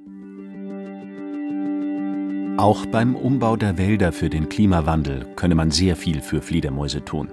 Auch 2.60 2.84
beim 2.84 3.16
Umbau 3.16 3.56
der 3.56 3.78
Wälder 3.78 4.12
für 4.12 4.28
den 4.28 4.50
Klimawandel 4.50 5.24
könne 5.34 5.54
man 5.54 5.70
sehr 5.70 5.96
viel 5.96 6.20
für 6.20 6.42
Fledermäuse 6.42 7.02
tun. 7.02 7.28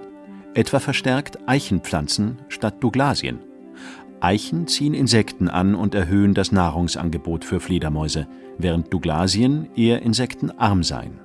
Etwa 0.54 0.80
verstärkt 0.80 1.38
Eichenpflanzen 1.46 2.38
statt 2.48 2.76
Douglasien. 2.80 3.40
Eichen 4.20 4.66
ziehen 4.68 4.94
Insekten 4.94 5.50
an 5.50 5.74
und 5.74 5.94
erhöhen 5.94 6.32
das 6.32 6.50
Nahrungsangebot 6.50 7.44
für 7.44 7.60
Fledermäuse, 7.60 8.26
während 8.56 8.90
Douglasien 8.90 9.68
eher 9.76 10.00
insektenarm 10.00 10.82
seien. 10.82 11.20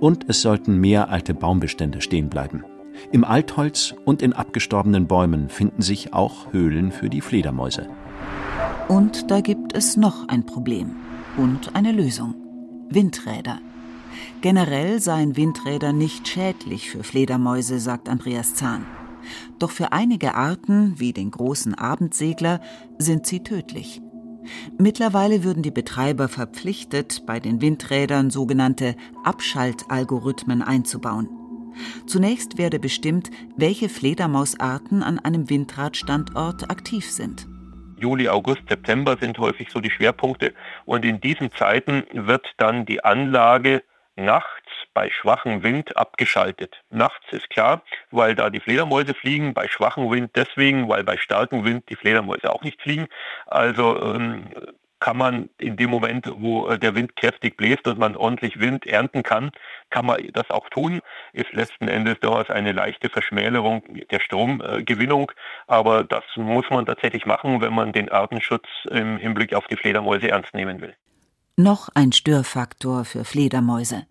Und 0.00 0.24
es 0.26 0.42
sollten 0.42 0.78
mehr 0.78 1.08
alte 1.10 1.32
Baumbestände 1.32 2.00
stehen 2.00 2.30
bleiben. 2.30 2.64
Im 3.12 3.22
Altholz 3.22 3.94
und 4.04 4.22
in 4.22 4.32
abgestorbenen 4.32 5.06
Bäumen 5.06 5.50
finden 5.50 5.82
sich 5.82 6.12
auch 6.12 6.52
Höhlen 6.52 6.90
für 6.90 7.08
die 7.08 7.20
Fledermäuse. 7.20 7.86
Und 8.88 9.30
da 9.30 9.40
gibt 9.40 9.76
es 9.76 9.96
noch 9.96 10.26
ein 10.26 10.44
Problem 10.46 10.96
und 11.36 11.76
eine 11.76 11.92
Lösung. 11.92 12.39
Windräder. 12.90 13.60
Generell 14.40 15.00
seien 15.00 15.36
Windräder 15.36 15.92
nicht 15.92 16.26
schädlich 16.26 16.90
für 16.90 17.04
Fledermäuse, 17.04 17.78
sagt 17.78 18.08
Andreas 18.08 18.54
Zahn. 18.54 18.84
Doch 19.60 19.70
für 19.70 19.92
einige 19.92 20.34
Arten, 20.34 20.98
wie 20.98 21.12
den 21.12 21.30
großen 21.30 21.74
Abendsegler, 21.74 22.60
sind 22.98 23.26
sie 23.26 23.44
tödlich. 23.44 24.02
Mittlerweile 24.78 25.44
würden 25.44 25.62
die 25.62 25.70
Betreiber 25.70 26.28
verpflichtet, 26.28 27.24
bei 27.26 27.38
den 27.38 27.60
Windrädern 27.60 28.30
sogenannte 28.30 28.96
Abschaltalgorithmen 29.22 30.62
einzubauen. 30.62 31.28
Zunächst 32.06 32.58
werde 32.58 32.80
bestimmt, 32.80 33.30
welche 33.56 33.88
Fledermausarten 33.88 35.04
an 35.04 35.20
einem 35.20 35.48
Windradstandort 35.48 36.70
aktiv 36.70 37.08
sind. 37.08 37.46
Juli, 38.00 38.28
August, 38.28 38.62
September 38.68 39.16
sind 39.20 39.38
häufig 39.38 39.70
so 39.70 39.80
die 39.80 39.90
Schwerpunkte. 39.90 40.54
Und 40.84 41.04
in 41.04 41.20
diesen 41.20 41.52
Zeiten 41.52 42.04
wird 42.12 42.46
dann 42.56 42.86
die 42.86 43.04
Anlage 43.04 43.82
nachts 44.16 44.68
bei 44.92 45.10
schwachem 45.10 45.62
Wind 45.62 45.96
abgeschaltet. 45.96 46.82
Nachts 46.90 47.24
ist 47.32 47.48
klar, 47.50 47.82
weil 48.10 48.34
da 48.34 48.50
die 48.50 48.60
Fledermäuse 48.60 49.14
fliegen, 49.14 49.54
bei 49.54 49.68
schwachem 49.68 50.10
Wind 50.10 50.32
deswegen, 50.34 50.88
weil 50.88 51.04
bei 51.04 51.16
starkem 51.16 51.64
Wind 51.64 51.88
die 51.88 51.96
Fledermäuse 51.96 52.52
auch 52.52 52.62
nicht 52.62 52.82
fliegen. 52.82 53.06
Also 53.46 54.00
ähm, 54.02 54.46
kann 55.00 55.16
man 55.16 55.48
in 55.58 55.76
dem 55.76 55.90
Moment, 55.90 56.30
wo 56.36 56.68
äh, 56.68 56.78
der 56.78 56.94
Wind 56.94 57.16
kräftig 57.16 57.56
bläst 57.56 57.86
und 57.86 57.98
man 57.98 58.16
ordentlich 58.16 58.60
Wind 58.60 58.86
ernten 58.86 59.22
kann, 59.22 59.50
kann 59.90 60.06
man 60.06 60.20
das 60.32 60.50
auch 60.50 60.68
tun. 60.68 61.00
Ist 61.32 61.52
letzten 61.52 61.88
Endes 61.88 62.20
durchaus 62.20 62.50
eine 62.50 62.72
leichte 62.72 63.08
Verschmälerung 63.08 63.82
der 64.10 64.20
Stromgewinnung, 64.20 65.32
aber 65.66 66.04
das 66.04 66.24
muss 66.36 66.68
man 66.70 66.86
tatsächlich 66.86 67.26
machen, 67.26 67.60
wenn 67.60 67.72
man 67.72 67.92
den 67.92 68.10
Artenschutz 68.10 68.66
im 68.90 69.16
Hinblick 69.16 69.54
auf 69.54 69.66
die 69.66 69.76
Fledermäuse 69.76 70.28
ernst 70.28 70.54
nehmen 70.54 70.80
will. 70.80 70.94
Noch 71.56 71.88
ein 71.94 72.12
Störfaktor 72.12 73.04
für 73.04 73.24
Fledermäuse 73.24 74.06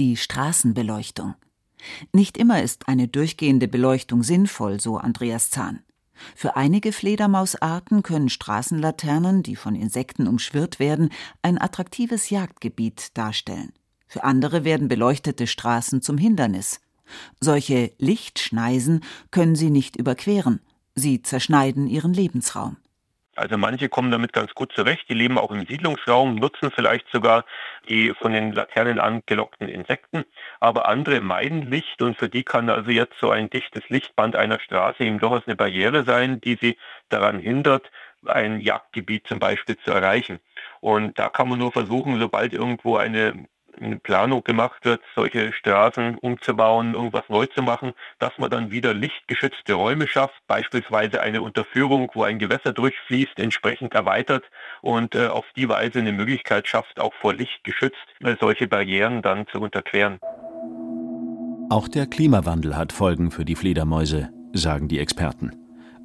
die 0.00 0.16
Straßenbeleuchtung. 0.16 1.34
Nicht 2.12 2.38
immer 2.38 2.62
ist 2.62 2.88
eine 2.88 3.06
durchgehende 3.06 3.68
Beleuchtung 3.68 4.22
sinnvoll, 4.22 4.80
so 4.80 4.96
Andreas 4.96 5.50
Zahn. 5.50 5.80
Für 6.36 6.56
einige 6.56 6.92
Fledermausarten 6.92 8.02
können 8.02 8.28
Straßenlaternen, 8.28 9.42
die 9.42 9.56
von 9.56 9.74
Insekten 9.74 10.26
umschwirrt 10.26 10.78
werden, 10.78 11.10
ein 11.42 11.60
attraktives 11.60 12.30
Jagdgebiet 12.30 13.16
darstellen. 13.16 13.72
Für 14.06 14.24
andere 14.24 14.64
werden 14.64 14.88
beleuchtete 14.88 15.46
Straßen 15.46 16.02
zum 16.02 16.18
Hindernis. 16.18 16.80
Solche 17.40 17.92
Lichtschneisen 17.98 19.02
können 19.30 19.56
sie 19.56 19.70
nicht 19.70 19.96
überqueren. 19.96 20.60
Sie 20.94 21.22
zerschneiden 21.22 21.86
ihren 21.86 22.12
Lebensraum. 22.12 22.76
Also 23.36 23.56
manche 23.56 23.88
kommen 23.88 24.10
damit 24.10 24.32
ganz 24.32 24.52
gut 24.54 24.72
zurecht, 24.72 25.08
die 25.08 25.14
leben 25.14 25.38
auch 25.38 25.52
im 25.52 25.64
Siedlungsraum, 25.64 26.34
nutzen 26.34 26.70
vielleicht 26.70 27.08
sogar 27.10 27.44
die 27.88 28.12
von 28.12 28.32
den 28.32 28.52
Laternen 28.52 28.98
angelockten 28.98 29.68
Insekten, 29.68 30.24
aber 30.58 30.88
andere 30.88 31.20
meiden 31.20 31.70
Licht 31.70 32.02
und 32.02 32.18
für 32.18 32.28
die 32.28 32.42
kann 32.42 32.68
also 32.68 32.90
jetzt 32.90 33.18
so 33.20 33.30
ein 33.30 33.48
dichtes 33.48 33.88
Lichtband 33.88 34.34
einer 34.34 34.58
Straße 34.58 35.04
eben 35.04 35.20
durchaus 35.20 35.46
eine 35.46 35.56
Barriere 35.56 36.04
sein, 36.04 36.40
die 36.40 36.58
sie 36.60 36.76
daran 37.08 37.38
hindert, 37.38 37.90
ein 38.26 38.60
Jagdgebiet 38.60 39.26
zum 39.26 39.38
Beispiel 39.38 39.78
zu 39.78 39.92
erreichen. 39.92 40.40
Und 40.80 41.18
da 41.18 41.28
kann 41.28 41.48
man 41.48 41.58
nur 41.58 41.72
versuchen, 41.72 42.18
sobald 42.18 42.52
irgendwo 42.52 42.96
eine 42.96 43.46
eine 43.80 43.98
Planung 43.98 44.44
gemacht 44.44 44.84
wird, 44.84 45.00
solche 45.14 45.52
Straßen 45.52 46.16
umzubauen, 46.18 46.94
irgendwas 46.94 47.24
neu 47.28 47.46
zu 47.46 47.62
machen, 47.62 47.92
dass 48.18 48.32
man 48.38 48.50
dann 48.50 48.70
wieder 48.70 48.94
lichtgeschützte 48.94 49.74
Räume 49.74 50.06
schafft, 50.06 50.40
beispielsweise 50.46 51.20
eine 51.20 51.42
Unterführung, 51.42 52.10
wo 52.14 52.22
ein 52.22 52.38
Gewässer 52.38 52.72
durchfließt, 52.72 53.38
entsprechend 53.38 53.94
erweitert 53.94 54.44
und 54.82 55.14
äh, 55.14 55.28
auf 55.28 55.46
die 55.56 55.68
Weise 55.68 56.00
eine 56.00 56.12
Möglichkeit 56.12 56.68
schafft, 56.68 57.00
auch 57.00 57.14
vor 57.20 57.34
Licht 57.34 57.64
geschützt, 57.64 57.96
äh, 58.22 58.36
solche 58.40 58.66
Barrieren 58.68 59.22
dann 59.22 59.46
zu 59.48 59.60
unterqueren. 59.60 60.18
Auch 61.70 61.88
der 61.88 62.06
Klimawandel 62.06 62.76
hat 62.76 62.92
Folgen 62.92 63.30
für 63.30 63.44
die 63.44 63.54
Fledermäuse, 63.54 64.30
sagen 64.52 64.88
die 64.88 64.98
Experten. 64.98 65.52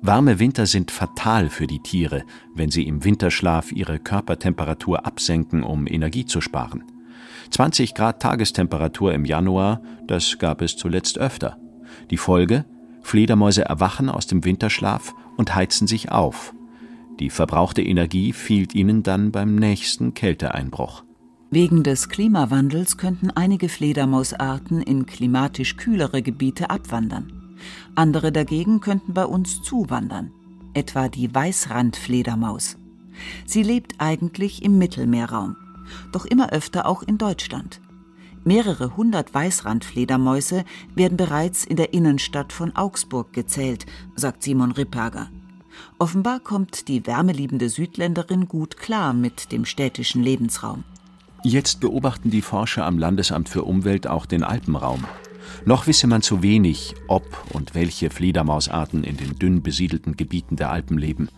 Warme 0.02 0.40
Winter 0.40 0.68
sind 0.68 0.92
fatal 0.92 1.50
für 1.50 1.66
die 1.66 1.80
Tiere, 1.80 2.24
wenn 2.54 2.70
sie 2.70 2.84
im 2.84 3.04
Winterschlaf 3.04 3.72
ihre 3.72 3.98
Körpertemperatur 3.98 5.06
absenken, 5.06 5.64
um 5.64 5.88
Energie 5.88 6.26
zu 6.26 6.42
sparen. 6.42 6.84
20 7.52 7.94
Grad 7.94 8.22
Tagestemperatur 8.22 9.14
im 9.14 9.26
Januar, 9.26 9.82
das 10.08 10.38
gab 10.40 10.62
es 10.62 10.76
zuletzt 10.76 11.18
öfter. 11.18 11.58
Die 12.10 12.18
Folge? 12.18 12.66
Fledermäuse 13.02 13.64
erwachen 13.66 14.10
aus 14.10 14.28
dem 14.28 14.44
Winterschlaf 14.44 15.14
und 15.38 15.56
heizen 15.56 15.88
sich 15.88 16.12
auf. 16.12 16.54
Die 17.20 17.30
verbrauchte 17.30 17.82
Energie 17.82 18.34
fehlt 18.34 18.76
ihnen 18.76 19.04
dann 19.04 19.32
beim 19.32 19.56
nächsten 19.56 20.14
Kälteeinbruch. 20.14 21.04
Wegen 21.52 21.84
des 21.84 22.10
Klimawandels 22.10 22.98
könnten 22.98 23.30
einige 23.30 23.70
Fledermausarten 23.70 24.82
in 24.82 25.06
klimatisch 25.06 25.78
kühlere 25.78 26.22
Gebiete 26.22 26.70
abwandern. 26.70 27.56
Andere 27.94 28.32
dagegen 28.32 28.82
könnten 28.82 29.14
bei 29.14 29.26
uns 29.26 29.62
zuwandern, 29.62 30.32
etwa 30.74 31.08
die 31.08 31.34
Weißrandfledermaus. 31.34 32.78
Sie 33.46 33.64
lebt 33.64 33.94
eigentlich 34.00 34.64
im 34.64 34.78
Mittelmeerraum 34.78 35.56
doch 36.12 36.26
immer 36.26 36.52
öfter 36.52 36.86
auch 36.86 37.04
in 37.04 37.18
Deutschland. 37.18 37.82
Mehrere 38.44 38.96
hundert 38.96 39.34
Weißrandfledermäuse 39.34 40.66
werden 40.94 41.18
bereits 41.18 41.66
in 41.66 41.78
der 41.78 41.94
Innenstadt 41.94 42.54
von 42.54 42.76
Augsburg 42.76 43.34
gezählt, 43.34 43.88
sagt 44.16 44.44
Simon 44.44 44.72
Ripperger. 44.72 45.30
Offenbar 45.98 46.40
kommt 46.40 46.88
die 46.88 47.06
wärmeliebende 47.08 47.70
Südländerin 47.70 48.48
gut 48.48 48.78
klar 48.78 49.14
mit 49.14 49.52
dem 49.52 49.66
städtischen 49.66 50.22
Lebensraum. 50.22 50.84
Jetzt 51.44 51.80
beobachten 51.80 52.32
die 52.32 52.42
Forscher 52.42 52.86
am 52.86 53.00
Landesamt 53.00 53.50
für 53.50 53.64
Umwelt 53.64 54.08
auch 54.08 54.26
den 54.26 54.44
Alpenraum. 54.44 55.06
Noch 55.66 55.88
wisse 55.88 56.08
man 56.08 56.22
zu 56.22 56.42
wenig, 56.42 56.96
ob 57.08 57.24
und 57.54 57.76
welche 57.76 58.10
Fledermausarten 58.10 59.04
in 59.04 59.18
den 59.18 59.38
dünn 59.40 59.62
besiedelten 59.62 60.18
Gebieten 60.18 60.56
der 60.56 60.70
Alpen 60.70 60.98
leben. 60.98 61.30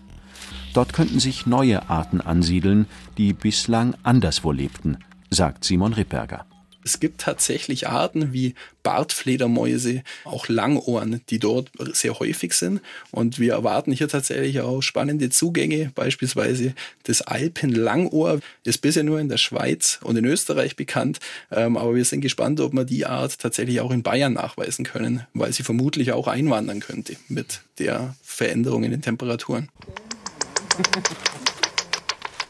Dort 0.78 0.94
könnten 0.94 1.20
sich 1.20 1.48
neue 1.48 1.90
Arten 1.90 2.22
ansiedeln, 2.22 2.86
die 3.18 3.34
bislang 3.34 3.96
anderswo 4.04 4.52
lebten, 4.52 5.00
sagt 5.32 5.64
Simon 5.64 5.94
Ripperger. 5.94 6.46
Es 6.84 7.00
gibt 7.00 7.20
tatsächlich 7.20 7.88
Arten 7.88 8.32
wie 8.32 8.54
Bartfledermäuse, 8.84 10.04
auch 10.24 10.48
Langohren, 10.50 11.22
die 11.32 11.40
dort 11.40 11.72
sehr 11.94 12.20
häufig 12.20 12.54
sind. 12.54 12.82
Und 13.10 13.40
wir 13.40 13.54
erwarten 13.54 13.92
hier 13.92 14.08
tatsächlich 14.08 14.62
auch 14.62 14.82
spannende 14.82 15.32
Zugänge. 15.32 15.92
Beispielsweise 15.96 16.76
das 17.06 17.24
Alpenlangohr 17.24 18.40
ist 18.64 18.78
bisher 18.78 19.04
nur 19.04 19.20
in 19.20 19.30
der 19.30 19.38
Schweiz 19.38 19.98
und 20.04 20.16
in 20.16 20.26
Österreich 20.26 20.76
bekannt. 20.76 21.18
Ähm, 21.50 21.76
aber 21.76 21.96
wir 21.96 22.06
sind 22.06 22.22
gespannt, 22.22 22.60
ob 22.60 22.74
wir 22.74 22.86
die 22.86 23.08
Art 23.08 23.40
tatsächlich 23.40 23.82
auch 23.82 23.90
in 23.90 24.04
Bayern 24.04 24.34
nachweisen 24.34 24.86
können, 24.86 25.26
weil 25.34 25.52
sie 25.54 25.64
vermutlich 25.64 26.12
auch 26.12 26.28
einwandern 26.28 26.82
könnte 26.82 27.16
mit 27.30 27.62
der 27.80 28.16
Veränderung 28.22 28.84
in 28.84 28.92
den 28.92 29.02
Temperaturen. 29.02 29.70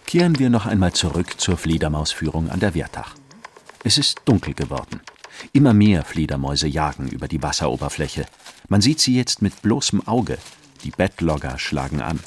Kehren 0.05 0.39
wir 0.39 0.49
noch 0.49 0.65
einmal 0.65 0.93
zurück 0.93 1.39
zur 1.39 1.57
Fledermausführung 1.57 2.49
an 2.49 2.59
der 2.59 2.73
Wertach. 2.73 3.15
Es 3.83 3.97
ist 3.97 4.21
dunkel 4.25 4.53
geworden. 4.53 5.01
Immer 5.53 5.73
mehr 5.73 6.03
Fledermäuse 6.03 6.67
jagen 6.67 7.07
über 7.09 7.27
die 7.27 7.43
Wasseroberfläche. 7.43 8.25
Man 8.67 8.81
sieht 8.81 8.99
sie 8.99 9.15
jetzt 9.15 9.41
mit 9.41 9.61
bloßem 9.61 10.07
Auge. 10.07 10.37
Die 10.83 10.91
Bettlogger 10.91 11.59
schlagen 11.59 12.01
an. 12.01 12.19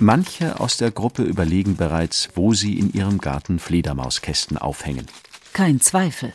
Manche 0.00 0.58
aus 0.60 0.76
der 0.76 0.90
Gruppe 0.90 1.22
überlegen 1.22 1.76
bereits, 1.76 2.30
wo 2.34 2.52
sie 2.52 2.78
in 2.78 2.92
ihrem 2.92 3.18
Garten 3.18 3.58
Fledermauskästen 3.58 4.58
aufhängen. 4.58 5.06
Kein 5.52 5.80
Zweifel. 5.80 6.32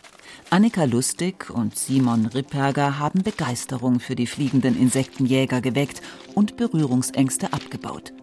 Annika 0.50 0.86
Lustig 0.86 1.50
und 1.50 1.78
Simon 1.78 2.26
Ripperger 2.26 3.00
haben 3.00 3.22
Begeisterung 3.22 4.00
für 4.00 4.16
die 4.16 4.28
fliegenden 4.28 4.80
Insektenjäger 4.80 5.62
geweckt 5.62 6.02
und 6.36 6.58
Berührungsängste 6.58 7.54
abgebaut. 7.54 8.14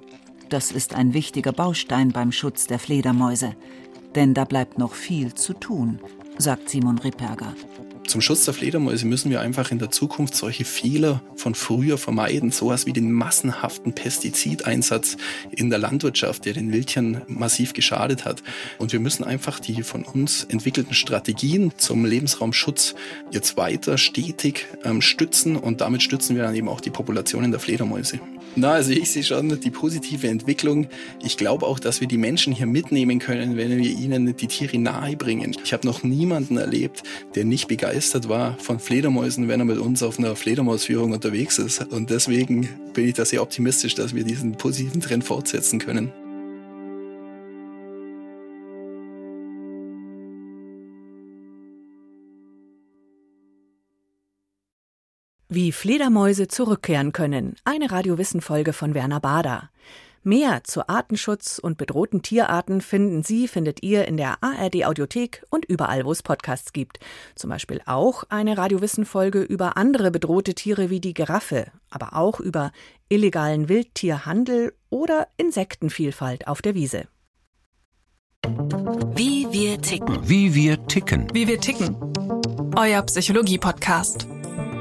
Das 0.48 0.70
ist 0.70 0.94
ein 0.94 1.12
wichtiger 1.12 1.52
Baustein 1.52 2.10
beim 2.10 2.30
Schutz 2.30 2.66
der 2.66 2.78
Fledermäuse. 2.78 3.56
Denn 4.14 4.32
da 4.32 4.44
bleibt 4.44 4.78
noch 4.78 4.94
viel 4.94 5.34
zu 5.34 5.52
tun, 5.54 5.98
sagt 6.38 6.70
Simon 6.70 6.98
Ripperger. 6.98 7.54
Zum 8.06 8.20
Schutz 8.20 8.44
der 8.44 8.54
Fledermäuse 8.54 9.04
müssen 9.04 9.32
wir 9.32 9.40
einfach 9.40 9.72
in 9.72 9.80
der 9.80 9.90
Zukunft 9.90 10.36
solche 10.36 10.64
Fehler 10.64 11.20
von 11.34 11.56
früher 11.56 11.98
vermeiden, 11.98 12.52
sowas 12.52 12.86
wie 12.86 12.92
den 12.92 13.10
massenhaften 13.10 13.92
Pestizideinsatz 13.92 15.16
in 15.50 15.70
der 15.70 15.80
Landwirtschaft, 15.80 16.44
der 16.44 16.52
den 16.52 16.72
Wildtieren 16.72 17.22
massiv 17.26 17.72
geschadet 17.72 18.24
hat. 18.24 18.44
Und 18.78 18.92
wir 18.92 19.00
müssen 19.00 19.24
einfach 19.24 19.58
die 19.58 19.82
von 19.82 20.04
uns 20.04 20.44
entwickelten 20.44 20.94
Strategien 20.94 21.72
zum 21.76 22.04
Lebensraumschutz 22.04 22.94
jetzt 23.32 23.56
weiter 23.56 23.98
stetig 23.98 24.66
ähm, 24.84 25.02
stützen 25.02 25.56
und 25.56 25.80
damit 25.80 26.02
stützen 26.02 26.36
wir 26.36 26.44
dann 26.44 26.54
eben 26.54 26.68
auch 26.68 26.80
die 26.80 26.90
Populationen 26.90 27.50
der 27.50 27.58
Fledermäuse. 27.58 28.20
Na, 28.58 28.72
also 28.72 28.90
ich 28.90 29.10
sehe 29.10 29.22
schon 29.22 29.60
die 29.60 29.70
positive 29.70 30.28
Entwicklung. 30.28 30.88
Ich 31.22 31.36
glaube 31.36 31.66
auch, 31.66 31.78
dass 31.78 32.00
wir 32.00 32.08
die 32.08 32.16
Menschen 32.16 32.54
hier 32.54 32.66
mitnehmen 32.66 33.18
können, 33.18 33.58
wenn 33.58 33.76
wir 33.76 33.90
ihnen 33.90 34.34
die 34.34 34.46
Tiere 34.46 34.78
nahe 34.78 35.14
bringen. 35.14 35.54
Ich 35.62 35.74
habe 35.74 35.86
noch 35.86 36.02
niemanden 36.02 36.56
erlebt, 36.56 37.02
der 37.34 37.44
nicht 37.44 37.68
begeistert 37.68 38.30
war 38.30 38.56
von 38.58 38.78
Fledermäusen, 38.78 39.48
wenn 39.48 39.60
er 39.60 39.66
mit 39.66 39.78
uns 39.78 40.02
auf 40.02 40.18
einer 40.18 40.34
Fledermausführung 40.36 41.12
unterwegs 41.12 41.58
ist. 41.58 41.82
Und 41.92 42.08
deswegen 42.08 42.66
bin 42.94 43.06
ich 43.06 43.14
da 43.14 43.26
sehr 43.26 43.42
optimistisch, 43.42 43.94
dass 43.94 44.14
wir 44.14 44.24
diesen 44.24 44.52
positiven 44.52 45.02
Trend 45.02 45.24
fortsetzen 45.24 45.78
können. 45.78 46.10
Wie 55.56 55.72
Fledermäuse 55.72 56.48
zurückkehren 56.48 57.12
können. 57.12 57.56
Eine 57.64 57.90
Radiowissen-Folge 57.90 58.74
von 58.74 58.92
Werner 58.92 59.20
Bader. 59.20 59.70
Mehr 60.22 60.64
zu 60.64 60.86
Artenschutz 60.86 61.58
und 61.58 61.78
bedrohten 61.78 62.20
Tierarten 62.20 62.82
finden 62.82 63.22
Sie, 63.22 63.48
findet 63.48 63.82
ihr 63.82 64.06
in 64.06 64.18
der 64.18 64.42
ARD 64.42 64.84
Audiothek 64.84 65.44
und 65.48 65.64
überall, 65.64 66.04
wo 66.04 66.12
es 66.12 66.22
Podcasts 66.22 66.74
gibt. 66.74 67.00
Zum 67.36 67.48
Beispiel 67.48 67.80
auch 67.86 68.24
eine 68.28 68.58
Radiowissen-Folge 68.58 69.40
über 69.40 69.78
andere 69.78 70.10
bedrohte 70.10 70.52
Tiere 70.52 70.90
wie 70.90 71.00
die 71.00 71.14
Giraffe, 71.14 71.68
aber 71.88 72.14
auch 72.16 72.38
über 72.38 72.70
illegalen 73.08 73.70
Wildtierhandel 73.70 74.74
oder 74.90 75.26
Insektenvielfalt 75.38 76.48
auf 76.48 76.60
der 76.60 76.74
Wiese. 76.74 77.08
Wie 79.14 79.46
wir 79.50 79.80
ticken. 79.80 80.18
Wie 80.28 80.54
wir 80.54 80.86
ticken. 80.86 81.28
Wie 81.32 81.48
wir 81.48 81.58
ticken. 81.58 81.96
Euer 82.76 83.00
Psychologie-Podcast. 83.00 84.35